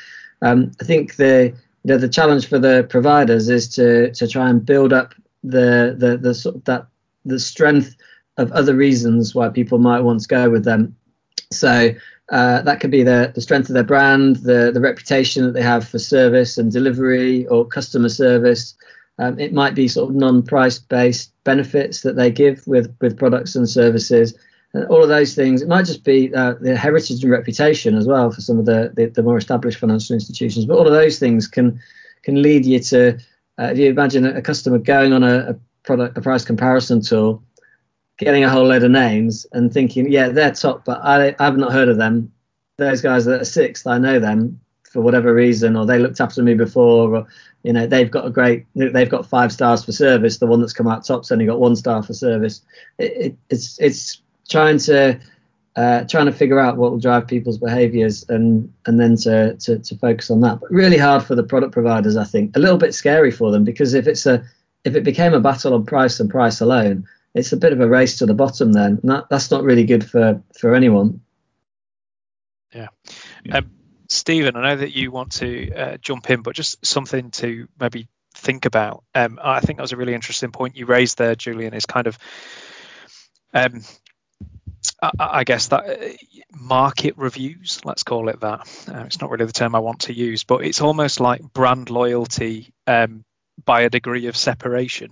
[0.41, 4.49] Um, I think the you know the challenge for the providers is to to try
[4.49, 6.87] and build up the the the sort of that
[7.25, 7.95] the strength
[8.37, 10.95] of other reasons why people might want to go with them.
[11.51, 11.93] So
[12.29, 15.61] uh, that could be the, the strength of their brand, the, the reputation that they
[15.61, 18.75] have for service and delivery or customer service.
[19.17, 23.55] Um, it might be sort of non-price based benefits that they give with, with products
[23.55, 24.33] and services.
[24.73, 25.61] And all of those things.
[25.61, 28.93] It might just be uh, the heritage and reputation as well for some of the,
[28.95, 30.65] the, the, more established financial institutions.
[30.65, 31.81] But all of those things can
[32.23, 33.17] can lead you to,
[33.57, 35.57] uh, if you imagine a customer going on a
[35.89, 37.43] product a price comparison tool,
[38.19, 41.73] getting a whole load of names and thinking, yeah, they're top, but I, I've not
[41.73, 42.31] heard of them.
[42.77, 46.43] Those guys that are sixth, I know them for whatever reason, or they looked after
[46.43, 47.27] me before, or
[47.63, 50.37] you know they've got a great, they've got five stars for service.
[50.37, 52.61] The one that's come out top's only got one star for service.
[52.99, 55.19] It, it, it's it's trying to
[55.75, 59.79] uh, trying to figure out what will drive people's behaviours and and then to, to
[59.79, 60.59] to focus on that.
[60.61, 62.55] But really hard for the product providers, I think.
[62.55, 64.43] A little bit scary for them because if it's a
[64.89, 67.87] if it became a battle on price and price alone, it's a bit of a
[67.87, 68.99] race to the bottom then.
[69.03, 71.21] That, that's not really good for, for anyone.
[72.73, 72.87] Yeah.
[73.51, 73.69] Um,
[74.07, 78.07] Stephen, I know that you want to uh, jump in, but just something to maybe
[78.33, 79.03] think about.
[79.13, 82.07] Um, I think that was a really interesting point you raised there, Julian, is kind
[82.07, 82.17] of,
[83.53, 83.83] um,
[85.03, 86.07] I, I, guess that uh,
[86.51, 88.61] market reviews, let's call it that.
[88.91, 91.91] Uh, it's not really the term I want to use, but it's almost like brand
[91.91, 93.23] loyalty um,
[93.65, 95.11] by a degree of separation.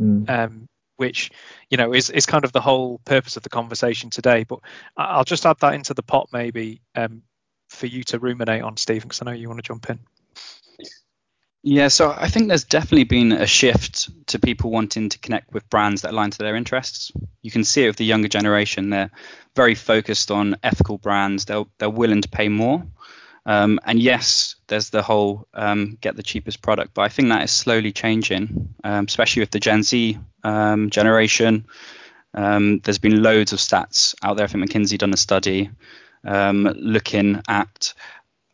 [0.00, 0.28] Mm.
[0.28, 1.30] Um, which
[1.70, 4.44] you know is is kind of the whole purpose of the conversation today.
[4.44, 4.60] But
[4.96, 7.22] I'll just add that into the pot maybe um,
[7.68, 10.00] for you to ruminate on, Stephen, because I know you want to jump in.
[11.62, 15.68] Yeah, so I think there's definitely been a shift to people wanting to connect with
[15.68, 17.10] brands that align to their interests.
[17.42, 19.10] You can see it with the younger generation; they're
[19.56, 21.44] very focused on ethical brands.
[21.44, 22.86] They're they're willing to pay more.
[23.46, 27.44] Um, and yes, there's the whole um, get the cheapest product, but I think that
[27.44, 31.66] is slowly changing, um, especially with the Gen Z um, generation.
[32.34, 34.44] Um, there's been loads of stats out there.
[34.44, 35.70] I think McKinsey done a study
[36.24, 37.94] um, looking at.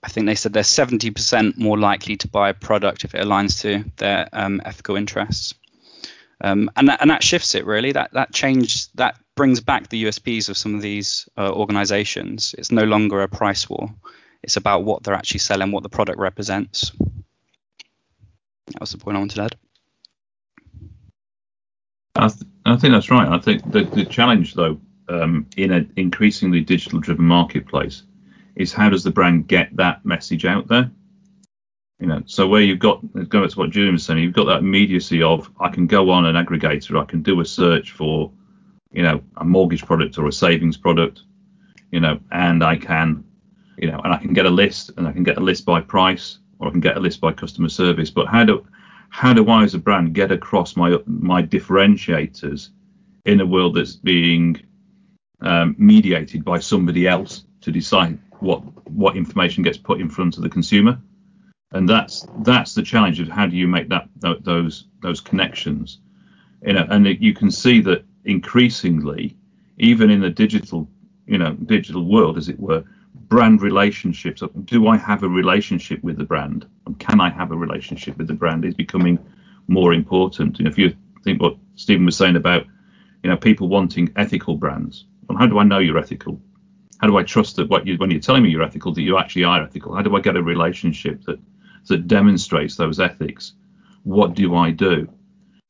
[0.03, 3.63] I think they said they're 70% more likely to buy a product if it aligns
[3.63, 5.55] to their ethical interests.
[6.41, 7.93] And that, and that shifts it really.
[7.93, 12.55] That that change that brings back the USPs of some of these uh, organizations.
[12.59, 13.95] It's no longer a price war.
[14.43, 16.93] It's about what they're actually selling, what the product represents.
[16.99, 19.57] That was the point I wanted to add.
[22.17, 23.29] I, th- I think that's right.
[23.29, 28.03] I think the, the challenge, though, um, in an increasingly digital driven marketplace
[28.57, 30.91] is how does the brand get that message out there?
[32.01, 34.47] You know, so where you've got, going back to what Julian was saying, you've got
[34.47, 38.31] that immediacy of I can go on an aggregator, I can do a search for,
[38.91, 41.23] you know, a mortgage product or a savings product,
[41.93, 43.25] you know, and I can
[43.79, 45.81] you know, and I can get a list and I can get a list by
[45.81, 48.11] price or I can get a list by customer service.
[48.11, 48.67] But how do
[49.09, 52.71] how do I as a brand get across my my differentiators
[53.25, 54.61] in a world that's being
[55.41, 58.59] um, mediated by somebody else to decide what
[58.91, 60.99] what information gets put in front of the consumer?
[61.73, 65.99] And that's that's the challenge of how do you make that those those connections,
[66.63, 69.37] you know, and you can see that increasingly,
[69.79, 70.89] even in the digital
[71.27, 74.43] you know digital world, as it were, brand relationships.
[74.65, 76.67] Do I have a relationship with the brand?
[76.87, 78.65] And can I have a relationship with the brand?
[78.65, 79.19] Is becoming
[79.69, 80.59] more important.
[80.59, 80.95] And if you
[81.25, 82.65] think what Stephen was saying about,
[83.23, 86.41] you know, people wanting ethical brands, well, how do I know you're ethical?
[87.01, 89.19] How do I trust that what you when you're telling me you're ethical that you
[89.19, 89.95] actually are ethical?
[89.95, 91.39] How do I get a relationship that
[91.89, 93.55] that demonstrates those ethics?
[94.05, 95.09] What do I do?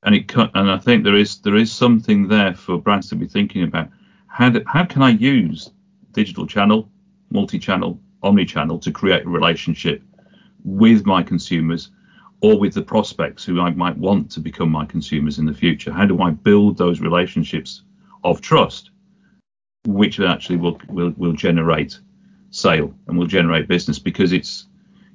[0.02, 3.26] And it and I think there is there is something there for brands to be
[3.26, 3.88] thinking about.
[4.26, 5.70] How do, how can I use
[6.12, 6.90] digital channel,
[7.32, 10.02] multi-channel, omni-channel to create a relationship
[10.64, 11.90] with my consumers
[12.42, 15.92] or with the prospects who I might want to become my consumers in the future?
[15.92, 17.82] How do I build those relationships
[18.24, 18.90] of trust,
[19.86, 21.98] which actually will will, will generate
[22.50, 23.98] sale and will generate business?
[23.98, 24.66] Because it's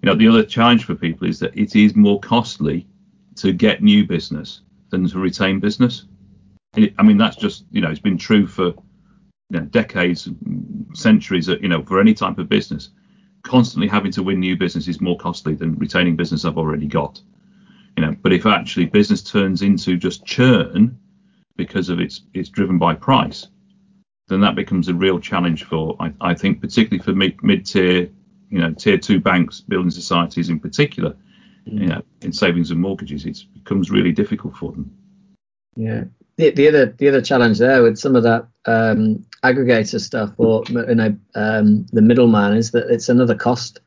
[0.02, 2.88] you know the other challenge for people is that it is more costly
[3.36, 6.06] to get new business than to retain business.
[6.76, 8.74] I mean that's just you know it's been true for
[9.50, 10.30] you know, decades,
[10.94, 12.90] centuries, you know, for any type of business
[13.48, 17.20] constantly having to win new business is more costly than retaining business I've already got.
[17.96, 21.00] You know, but if actually business turns into just churn
[21.56, 23.48] because of its it's driven by price,
[24.28, 28.10] then that becomes a real challenge for I, I think particularly for mid mid tier,
[28.50, 31.16] you know, tier two banks, building societies in particular,
[31.68, 31.82] mm.
[31.82, 34.96] you know, in savings and mortgages, it becomes really difficult for them.
[35.76, 36.04] Yeah.
[36.38, 40.64] The, the other the other challenge there with some of that um, aggregator stuff or
[40.70, 43.80] you know um, the middleman is that it's another cost.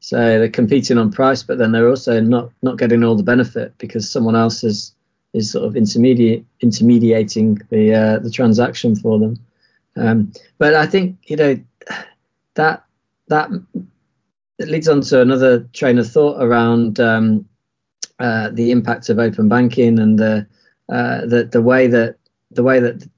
[0.00, 3.72] So they're competing on price, but then they're also not not getting all the benefit
[3.78, 4.94] because someone else is
[5.32, 9.38] is sort of intermediate intermediating the uh, the transaction for them.
[9.96, 11.58] Um, but I think you know
[12.54, 12.84] that
[13.28, 13.50] that
[14.58, 17.48] leads on to another train of thought around um,
[18.18, 20.46] uh, the impact of open banking and the
[20.88, 22.16] uh, the the way that
[22.50, 23.08] the way that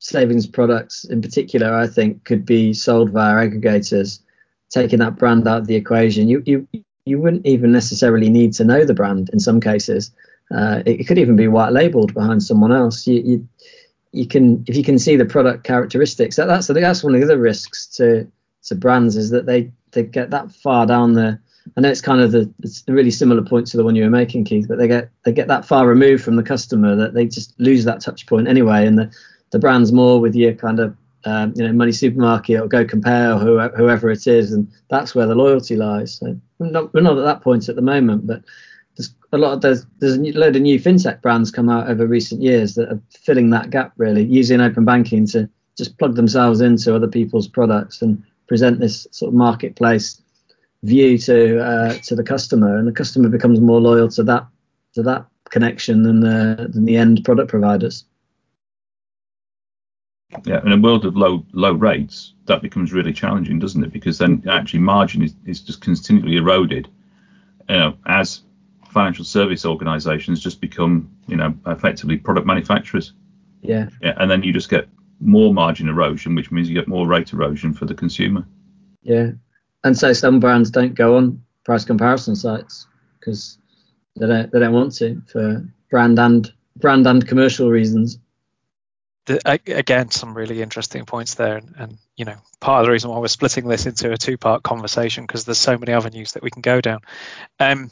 [0.00, 4.20] savings products in particular, I think, could be sold via aggregators,
[4.70, 6.28] taking that brand out of the equation.
[6.28, 6.68] You you
[7.04, 10.12] you wouldn't even necessarily need to know the brand in some cases.
[10.54, 13.06] Uh, it, it, could even be white labeled behind someone else.
[13.06, 13.48] You, you
[14.12, 16.36] you can if you can see the product characteristics.
[16.36, 18.26] That, that's that's one of the other risks to
[18.64, 21.38] to brands is that they they get that far down the
[21.76, 24.04] I know it's kind of the it's a really similar point to the one you
[24.04, 27.14] were making, Keith, but they get they get that far removed from the customer that
[27.14, 29.12] they just lose that touch point anyway, and the
[29.50, 33.76] the brand's more with your kind of um, you know MoneySuperMarket or GoCompare or whoever,
[33.76, 36.14] whoever it is, and that's where the loyalty lies.
[36.14, 38.42] So we're not, we're not at that point at the moment, but
[38.96, 42.06] there's a lot of there's there's a load of new fintech brands come out over
[42.06, 46.60] recent years that are filling that gap really, using open banking to just plug themselves
[46.60, 50.20] into other people's products and present this sort of marketplace
[50.82, 54.46] view to uh, to the customer, and the customer becomes more loyal to that
[54.94, 58.04] to that connection than the than the end product providers.
[60.44, 63.92] Yeah, in a world of low low rates, that becomes really challenging, doesn't it?
[63.92, 66.88] Because then actually margin is, is just continually eroded.
[67.68, 68.42] You know, as
[68.90, 73.12] financial service organisations just become, you know, effectively product manufacturers.
[73.60, 73.88] Yeah.
[74.02, 74.88] Yeah, and then you just get
[75.20, 78.46] more margin erosion, which means you get more rate erosion for the consumer.
[79.02, 79.32] Yeah,
[79.84, 82.86] and so some brands don't go on price comparison sites
[83.18, 83.58] because
[84.16, 88.18] they don't they don't want to for brand and brand and commercial reasons.
[89.26, 93.10] The, again, some really interesting points there, and, and, you know, part of the reason
[93.10, 96.50] why we're splitting this into a two-part conversation because there's so many avenues that we
[96.50, 97.00] can go down.
[97.60, 97.90] Um,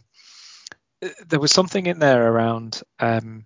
[1.29, 3.45] there was something in there around, um,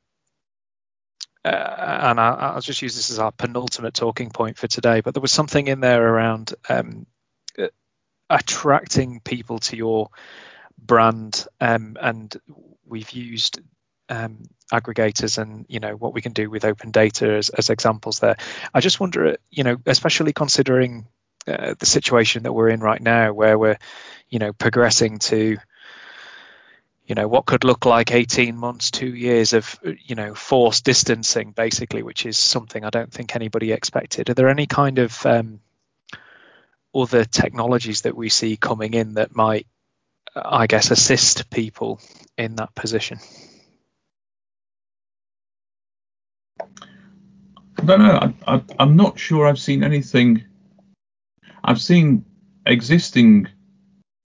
[1.44, 5.00] uh, and I, will just use this as our penultimate talking point for today.
[5.00, 7.06] But there was something in there around um,
[8.30, 10.08] attracting people to your
[10.78, 12.34] brand um, and
[12.86, 13.60] we've used
[14.08, 18.18] um, aggregators and you know what we can do with open data as, as examples
[18.20, 18.36] there.
[18.72, 21.06] I just wonder you know especially considering
[21.46, 23.78] uh, the situation that we're in right now where we're
[24.28, 25.58] you know progressing to
[27.06, 31.52] you know what could look like 18 months two years of you know forced distancing
[31.52, 34.30] basically which is something i don't think anybody expected.
[34.30, 35.60] Are there any kind of um,
[36.94, 39.66] other technologies that we see coming in that might,
[40.34, 42.00] I guess, assist people
[42.36, 43.18] in that position?
[46.60, 48.34] I don't know.
[48.46, 50.44] I, am not sure I've seen anything.
[51.64, 52.24] I've seen
[52.66, 53.48] existing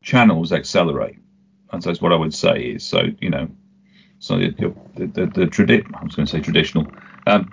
[0.01, 1.17] channels accelerate.
[1.71, 3.49] And so that's what I would say is so, you know,
[4.19, 6.87] so the, the, the, the I was going to say traditional.
[7.27, 7.51] Um,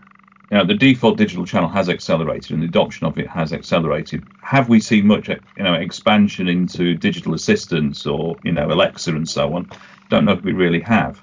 [0.58, 4.24] know, the default digital channel has accelerated and the adoption of it has accelerated.
[4.42, 9.28] Have we seen much, you know, expansion into digital assistants or, you know, Alexa and
[9.28, 9.70] so on?
[10.10, 11.22] Don't know if we really have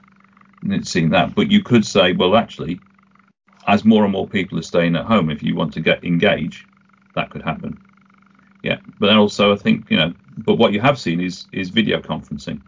[0.82, 1.36] seen that.
[1.36, 2.80] But you could say, well, actually,
[3.68, 6.66] as more and more people are staying at home, if you want to get engaged,
[7.16, 7.80] that could happen.
[8.64, 11.70] Yeah, but then also I think you know, but what you have seen is is
[11.70, 12.62] video conferencing.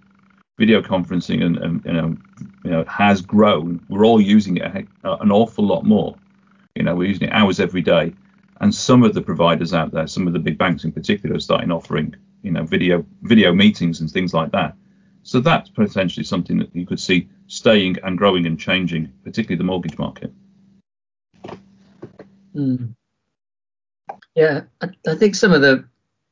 [0.57, 2.17] Video conferencing and, and you know,
[2.63, 3.83] you know has grown.
[3.89, 6.15] We're all using it an awful lot more.
[6.75, 8.13] You know, we're using it hours every day,
[8.61, 11.39] and some of the providers out there, some of the big banks in particular, are
[11.39, 14.75] starting offering you know video video meetings and things like that.
[15.23, 19.63] So that's potentially something that you could see staying and growing and changing, particularly the
[19.63, 20.33] mortgage market.
[22.55, 22.95] Mm.
[24.35, 25.85] Yeah, I, I, think some of the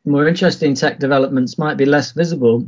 [0.05, 2.67] more interesting tech developments might be less visible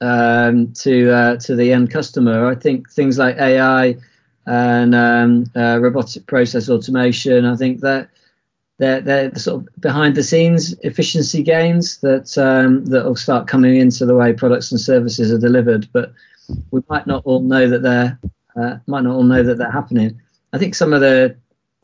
[0.00, 2.46] um, to uh, to the end customer.
[2.46, 3.96] I think things like AI
[4.46, 7.44] and um, uh, robotic process automation.
[7.44, 8.10] I think that
[8.78, 13.46] they're, they're the sort of behind the scenes efficiency gains that um, that will start
[13.46, 15.88] coming into the way products and services are delivered.
[15.92, 16.12] But
[16.70, 18.18] we might not all know that they're
[18.56, 20.20] uh, might not all know that they're happening.
[20.52, 21.36] I think some of the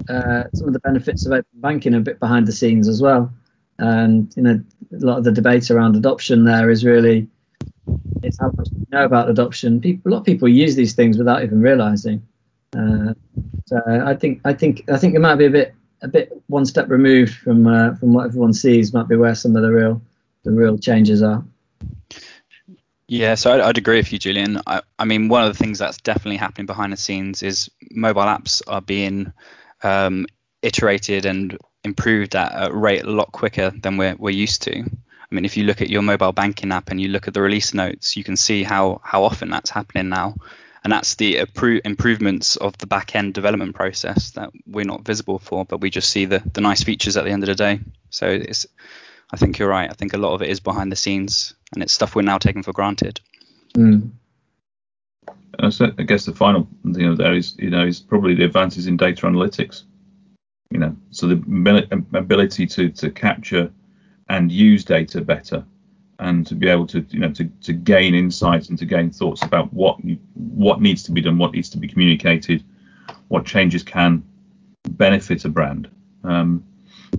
[0.08, 3.02] uh, some of the benefits of open banking are a bit behind the scenes as
[3.02, 3.32] well.
[3.78, 4.60] And you know,
[4.92, 7.28] a lot of the debate around adoption there is really
[8.22, 9.80] it's how much we know about adoption.
[9.80, 12.26] People, a lot of people use these things without even realizing.
[12.76, 13.14] Uh,
[13.66, 16.66] so I think I think I think it might be a bit a bit one
[16.66, 18.92] step removed from uh, from what everyone sees.
[18.92, 20.02] Might be where some of the real
[20.44, 21.44] the real changes are.
[23.08, 24.60] Yeah, so I'd, I'd, agree with you, Julian.
[24.66, 28.22] I, I, mean, one of the things that's definitely happening behind the scenes is mobile
[28.22, 29.32] apps are being
[29.84, 30.26] um,
[30.60, 34.80] iterated and improved at a rate a lot quicker than we're, we're used to.
[34.80, 37.40] I mean, if you look at your mobile banking app and you look at the
[37.40, 40.34] release notes, you can see how how often that's happening now
[40.84, 41.38] and that's the
[41.84, 46.10] improvements of the back end development process that we're not visible for, but we just
[46.10, 47.80] see the, the nice features at the end of the day.
[48.10, 48.66] So it's,
[49.32, 49.90] I think you're right.
[49.90, 52.38] I think a lot of it is behind the scenes, and it's stuff we're now
[52.38, 53.20] taking for granted.
[53.74, 54.10] Mm.
[55.58, 55.68] I
[56.02, 59.84] guess the final thing there is, you know, is probably the advances in data analytics.
[60.70, 63.70] You know, so the ability to to capture
[64.28, 65.64] and use data better
[66.18, 69.42] and to be able to you know to, to gain insights and to gain thoughts
[69.42, 69.98] about what
[70.34, 72.64] what needs to be done, what needs to be communicated,
[73.28, 74.22] what changes can
[74.90, 75.90] benefit a brand.
[76.24, 76.64] Um,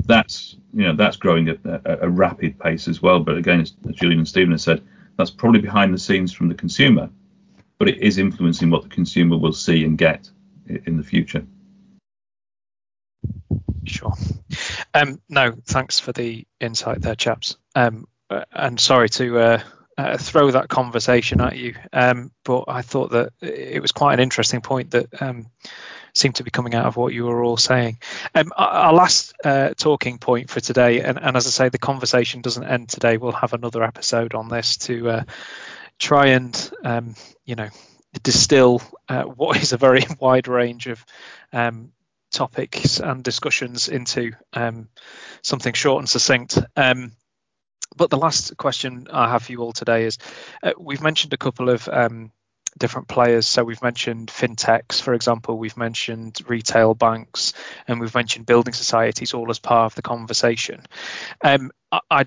[0.05, 3.19] that's you know that's growing at a, a, rapid pace as well.
[3.19, 4.83] But again, as Julian and Stephen have said,
[5.17, 7.09] that's probably behind the scenes from the consumer,
[7.77, 10.29] but it is influencing what the consumer will see and get
[10.67, 11.45] in the future.
[13.85, 14.13] Sure.
[14.93, 17.57] Um, no, thanks for the insight there, chaps.
[17.73, 19.61] Um, and sorry to uh,
[19.97, 24.19] uh, throw that conversation at you, um, but I thought that it was quite an
[24.19, 25.47] interesting point that um,
[26.13, 27.99] seemed to be coming out of what you were all saying.
[28.35, 32.41] Um, our last uh, talking point for today, and, and, as I say, the conversation
[32.41, 33.17] doesn't end today.
[33.17, 35.23] We'll have another episode on this to uh,
[35.99, 37.15] try and, um,
[37.45, 37.69] you know,
[38.23, 41.03] distill uh, what is a very wide range of
[41.53, 41.91] um,
[42.31, 44.89] topics and discussions into um,
[45.41, 46.59] something short and succinct.
[46.75, 47.13] Um,
[47.97, 50.17] but the last question I have for you all today is
[50.63, 52.31] uh, we've mentioned a couple of um,
[52.77, 53.47] different players.
[53.47, 57.53] So we've mentioned fintechs, for example, we've mentioned retail banks,
[57.87, 60.83] and we've mentioned building societies all as part of the conversation.
[61.43, 62.25] Um, I,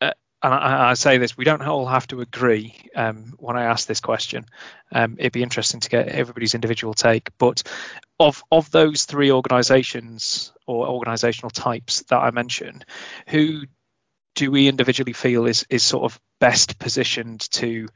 [0.00, 3.64] uh, and I, I, say this, we don't all have to agree um, when I
[3.64, 4.46] ask this question.
[4.92, 7.30] Um, it'd be interesting to get everybody's individual take.
[7.38, 7.62] But
[8.18, 12.84] of of those three organisations or organisational types that I mentioned,
[13.28, 13.62] who
[14.36, 17.88] do we individually feel is is sort of best positioned to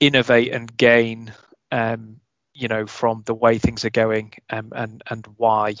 [0.00, 1.34] innovate and gain
[1.70, 2.20] um,
[2.54, 5.74] you know from the way things are going um, and and why?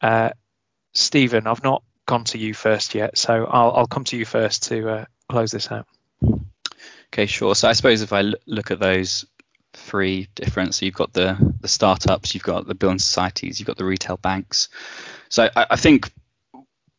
[0.00, 0.30] Uh,
[0.92, 4.64] Stephen I've not gone to you first yet so I'll, I'll come to you first
[4.64, 5.86] to uh, close this out.
[7.12, 7.54] Okay sure.
[7.54, 9.26] So I suppose if I look at those
[9.72, 13.78] three different so you've got the the startups you've got the building societies you've got
[13.78, 14.68] the retail banks.
[15.30, 16.10] So I, I think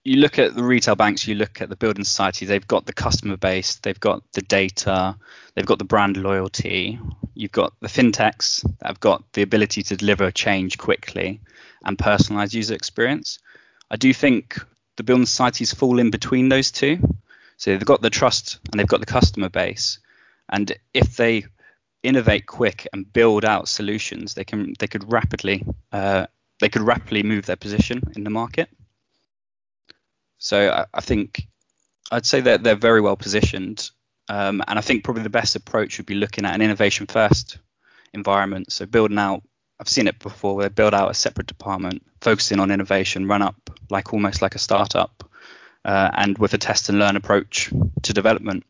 [0.03, 2.93] you look at the retail banks, you look at the building society, they've got the
[2.93, 5.15] customer base, they've got the data,
[5.55, 6.99] they've got the brand loyalty.
[7.35, 11.41] You've got the fintechs that have got the ability to deliver change quickly
[11.83, 13.39] and personalize user experience.
[13.91, 14.59] I do think
[14.97, 16.99] the building societies fall in between those two.
[17.57, 19.99] So they've got the trust and they've got the customer base.
[20.49, 21.45] And if they
[22.03, 26.27] innovate quick and build out solutions, they can they could rapidly uh,
[26.61, 28.69] they could rapidly move their position in the market.
[30.39, 31.47] So I, I think
[32.11, 33.91] I'd say that they're very well positioned.
[34.27, 37.57] Um, and I think probably the best approach would be looking at an innovation first
[38.13, 38.71] environment.
[38.71, 39.43] So building out,
[39.79, 43.41] I've seen it before where they build out a separate department, focusing on innovation, run
[43.41, 45.23] up like almost like a startup,
[45.85, 47.71] uh, and with a test and learn approach
[48.03, 48.65] to development,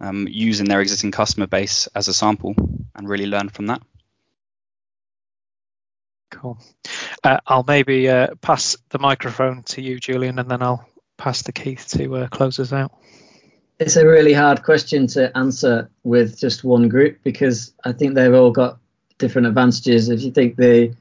[0.00, 2.54] um, using their existing customer base as a sample
[2.94, 3.82] and really learn from that.
[6.30, 6.58] Cool.
[7.22, 11.52] Uh, I'll maybe uh, pass the microphone to you, Julian, and then I'll pass to
[11.52, 12.92] Keith to uh, close us out?
[13.78, 18.34] It's a really hard question to answer with just one group because I think they've
[18.34, 18.78] all got
[19.18, 20.08] different advantages.
[20.08, 20.94] If you think the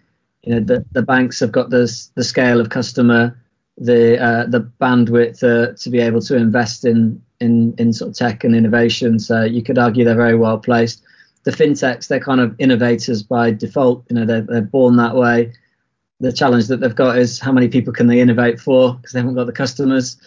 [0.43, 3.37] you know the, the banks have got the the scale of customer
[3.77, 8.15] the uh, the bandwidth uh, to be able to invest in in in sort of
[8.15, 9.19] tech and innovation.
[9.19, 11.03] So you could argue they're very well placed.
[11.43, 14.05] The fintechs, they're kind of innovators by default.
[14.09, 15.53] You know, they're, they're born that way.
[16.21, 19.19] The challenge that they've got is how many people can they innovate for because they
[19.19, 20.17] haven't got the customers.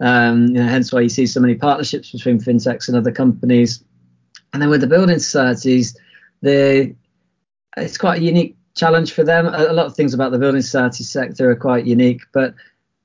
[0.00, 3.82] Um, you know, hence why you see so many partnerships between fintechs and other companies.
[4.52, 5.96] And then with the building societies,
[6.42, 9.46] it's quite a unique challenge for them.
[9.46, 12.54] A, a lot of things about the building society sector are quite unique, but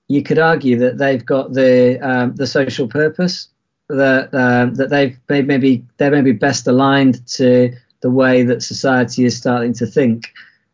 [0.08, 3.48] you could argue that they've got the um, the social purpose
[3.88, 9.26] that um, that they've they maybe they're maybe best aligned to the way that society
[9.26, 10.32] is starting to think.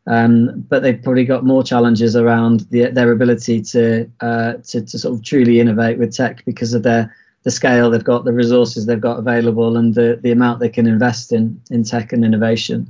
[0.08, 5.00] Um, but they've probably got more challenges around the, their ability to, uh, to to
[5.00, 8.86] sort of truly innovate with tech because of their the scale they've got, the resources
[8.86, 12.88] they've got available, and the, the amount they can invest in in tech and innovation.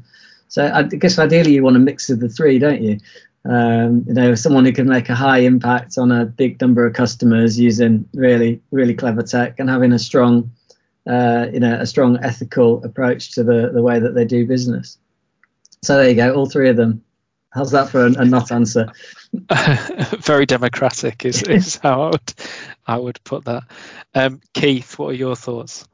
[0.48, 3.00] So I guess ideally you want a mix of the three, don't you?
[3.46, 6.94] um, you know, someone who can make a high impact on a big number of
[6.94, 10.50] customers using really, really clever tech and having a strong,
[11.08, 14.98] uh, you know, a strong ethical approach to the, the way that they do business.
[15.86, 17.04] So there you go, all three of them.
[17.54, 18.92] How's that for a, a not answer?
[20.20, 22.34] Very democratic is, is how I would,
[22.88, 23.64] I would put that.
[24.16, 25.88] Um, Keith, what are your thoughts?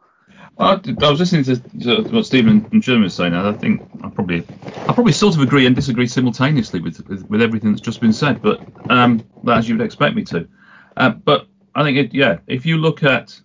[0.58, 3.82] I, I was listening to, to what Stephen and Jim were saying, and I think
[4.02, 4.46] I probably
[4.88, 8.14] I probably sort of agree and disagree simultaneously with with, with everything that's just been
[8.14, 10.48] said, but um, as you would expect me to.
[10.96, 13.40] Uh, but I think it, yeah, if you look at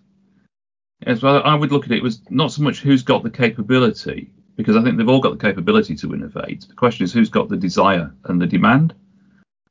[1.05, 3.29] as well, I would look at it, it was not so much who's got the
[3.29, 6.67] capability, because I think they've all got the capability to innovate.
[6.67, 8.93] The question is who's got the desire and the demand.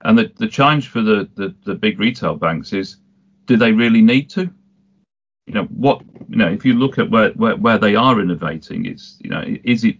[0.02, 2.96] And the, the challenge for the, the, the big retail banks is
[3.46, 4.50] do they really need to?
[5.46, 8.84] you know what you know if you look at where, where, where they are innovating
[8.86, 9.96] it's you know is it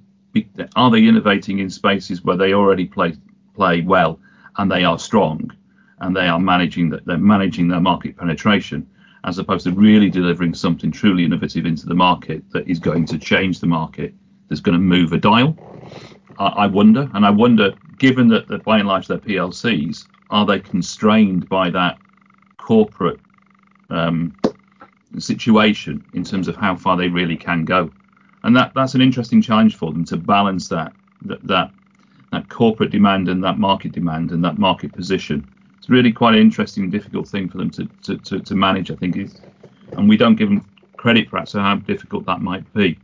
[0.75, 3.15] are they innovating in spaces where they already play
[3.55, 4.21] play well
[4.59, 5.51] and they are strong
[6.01, 8.87] and they are managing that they're managing their market penetration
[9.25, 13.19] as opposed to really delivering something truly innovative into the market that is going to
[13.19, 14.13] change the market
[14.49, 15.57] that's going to move a dial
[16.39, 20.45] I, I wonder and I wonder given that, that by and large they're PLCs are
[20.45, 21.99] they constrained by that
[22.59, 23.21] corporate
[23.91, 24.37] um,
[25.19, 27.91] situation in terms of how far they really can go.
[28.43, 30.93] And that, that's an interesting challenge for them to balance that,
[31.23, 31.71] that that
[32.33, 35.49] that corporate demand and that market demand and that market position.
[35.79, 38.91] It's really quite an interesting, and difficult thing for them to, to, to, to manage,
[38.91, 39.17] I think.
[39.17, 39.41] Is,
[39.93, 40.67] and we don't give them
[40.97, 42.99] credit for so how difficult that might be.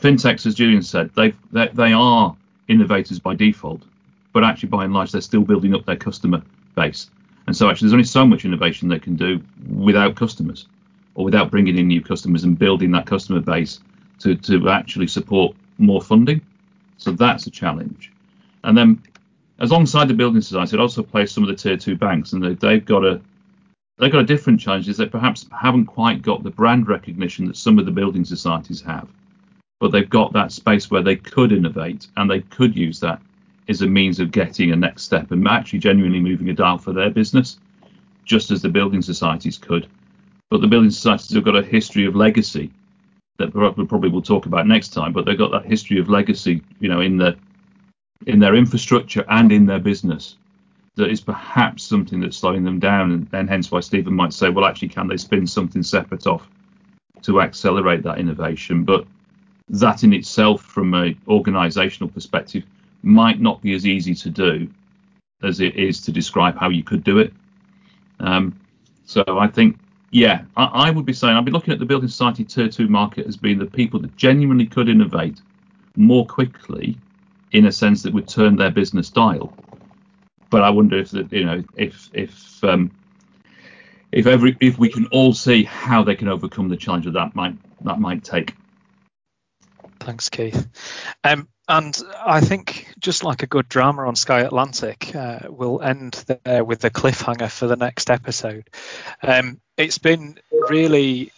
[0.00, 2.36] Fintechs, as Julian said, they they are
[2.68, 3.82] innovators by default,
[4.32, 6.42] but actually by and large they're still building up their customer
[6.74, 7.10] base.
[7.46, 10.66] And so actually there's only so much innovation they can do without customers
[11.14, 13.80] or without bringing in new customers and building that customer base
[14.20, 16.40] to, to actually support more funding.
[16.96, 18.12] So that's a challenge.
[18.62, 19.02] And then
[19.58, 22.42] as alongside the building society, it also plays some of the tier two banks, and
[22.42, 23.20] they, they've got a
[23.98, 27.56] they've got a different challenge is they perhaps haven't quite got the brand recognition that
[27.56, 29.08] some of the building societies have,
[29.84, 33.20] but they've got that space where they could innovate and they could use that
[33.68, 36.94] as a means of getting a next step and actually genuinely moving a dial for
[36.94, 37.58] their business,
[38.24, 39.86] just as the building societies could.
[40.48, 42.72] But the building societies have got a history of legacy
[43.36, 45.12] that probably will talk about next time.
[45.12, 47.36] But they've got that history of legacy, you know, in the
[48.26, 50.38] in their infrastructure and in their business
[50.94, 54.48] that is perhaps something that's slowing them down, and, and hence why Stephen might say,
[54.48, 56.48] well, actually, can they spin something separate off
[57.20, 58.82] to accelerate that innovation?
[58.84, 59.06] But
[59.68, 62.64] that in itself, from an organisational perspective,
[63.02, 64.68] might not be as easy to do
[65.42, 67.32] as it is to describe how you could do it.
[68.20, 68.58] Um,
[69.04, 69.78] so I think
[70.10, 72.88] yeah, I, I, would be saying I'd be looking at the building society tier two
[72.88, 75.40] market as being the people that genuinely could innovate
[75.96, 76.96] more quickly,
[77.52, 79.52] in a sense that would turn their business dial.
[80.50, 82.90] But I wonder if that you know if if um,
[84.12, 87.34] if every if we can all see how they can overcome the challenge that that
[87.34, 88.54] might that might take.
[90.04, 90.68] Thanks, Keith.
[91.24, 96.12] Um, and I think just like a good drama on Sky Atlantic, uh, we'll end
[96.44, 98.68] there with the cliffhanger for the next episode.
[99.22, 100.38] Um, it's been
[100.68, 101.32] really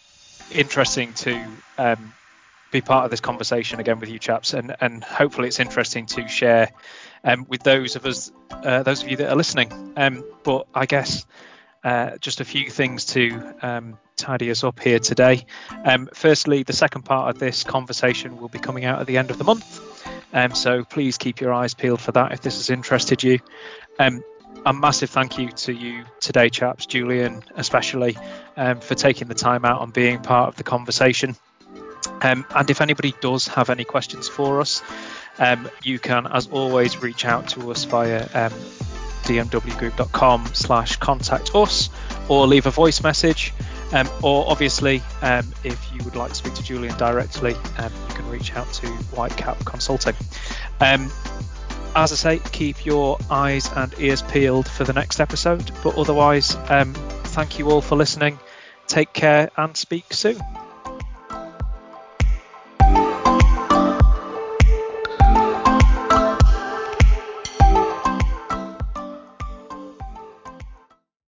[0.51, 1.41] interesting to
[1.77, 2.13] um,
[2.69, 6.27] be part of this conversation again with you chaps, and, and hopefully it's interesting to
[6.27, 6.69] share
[7.23, 9.93] um, with those of us, uh, those of you that are listening.
[9.95, 11.25] Um, but I guess
[11.85, 15.45] uh, just a few things to um, tidy us up here today.
[15.85, 19.31] Um, firstly, the second part of this conversation will be coming out at the end
[19.31, 19.81] of the month.
[20.33, 23.39] Um, so please keep your eyes peeled for that if this has interested you.
[23.99, 24.23] Um,
[24.65, 28.17] a massive thank you to you today, chaps, Julian especially,
[28.57, 31.35] um, for taking the time out and being part of the conversation.
[32.21, 34.81] Um, and if anybody does have any questions for us,
[35.39, 38.25] um, you can, as always, reach out to us via
[39.23, 41.89] dmwgroup.com slash contact us
[42.27, 43.53] or leave a voice message.
[43.93, 48.15] Um, or obviously, um, if you would like to speak to Julian directly, um, you
[48.15, 50.15] can reach out to Whitecap Consulting.
[50.81, 51.09] Um,
[51.95, 55.71] as I say, keep your eyes and ears peeled for the next episode.
[55.83, 58.39] But otherwise, um, thank you all for listening.
[58.87, 60.39] Take care and speak soon.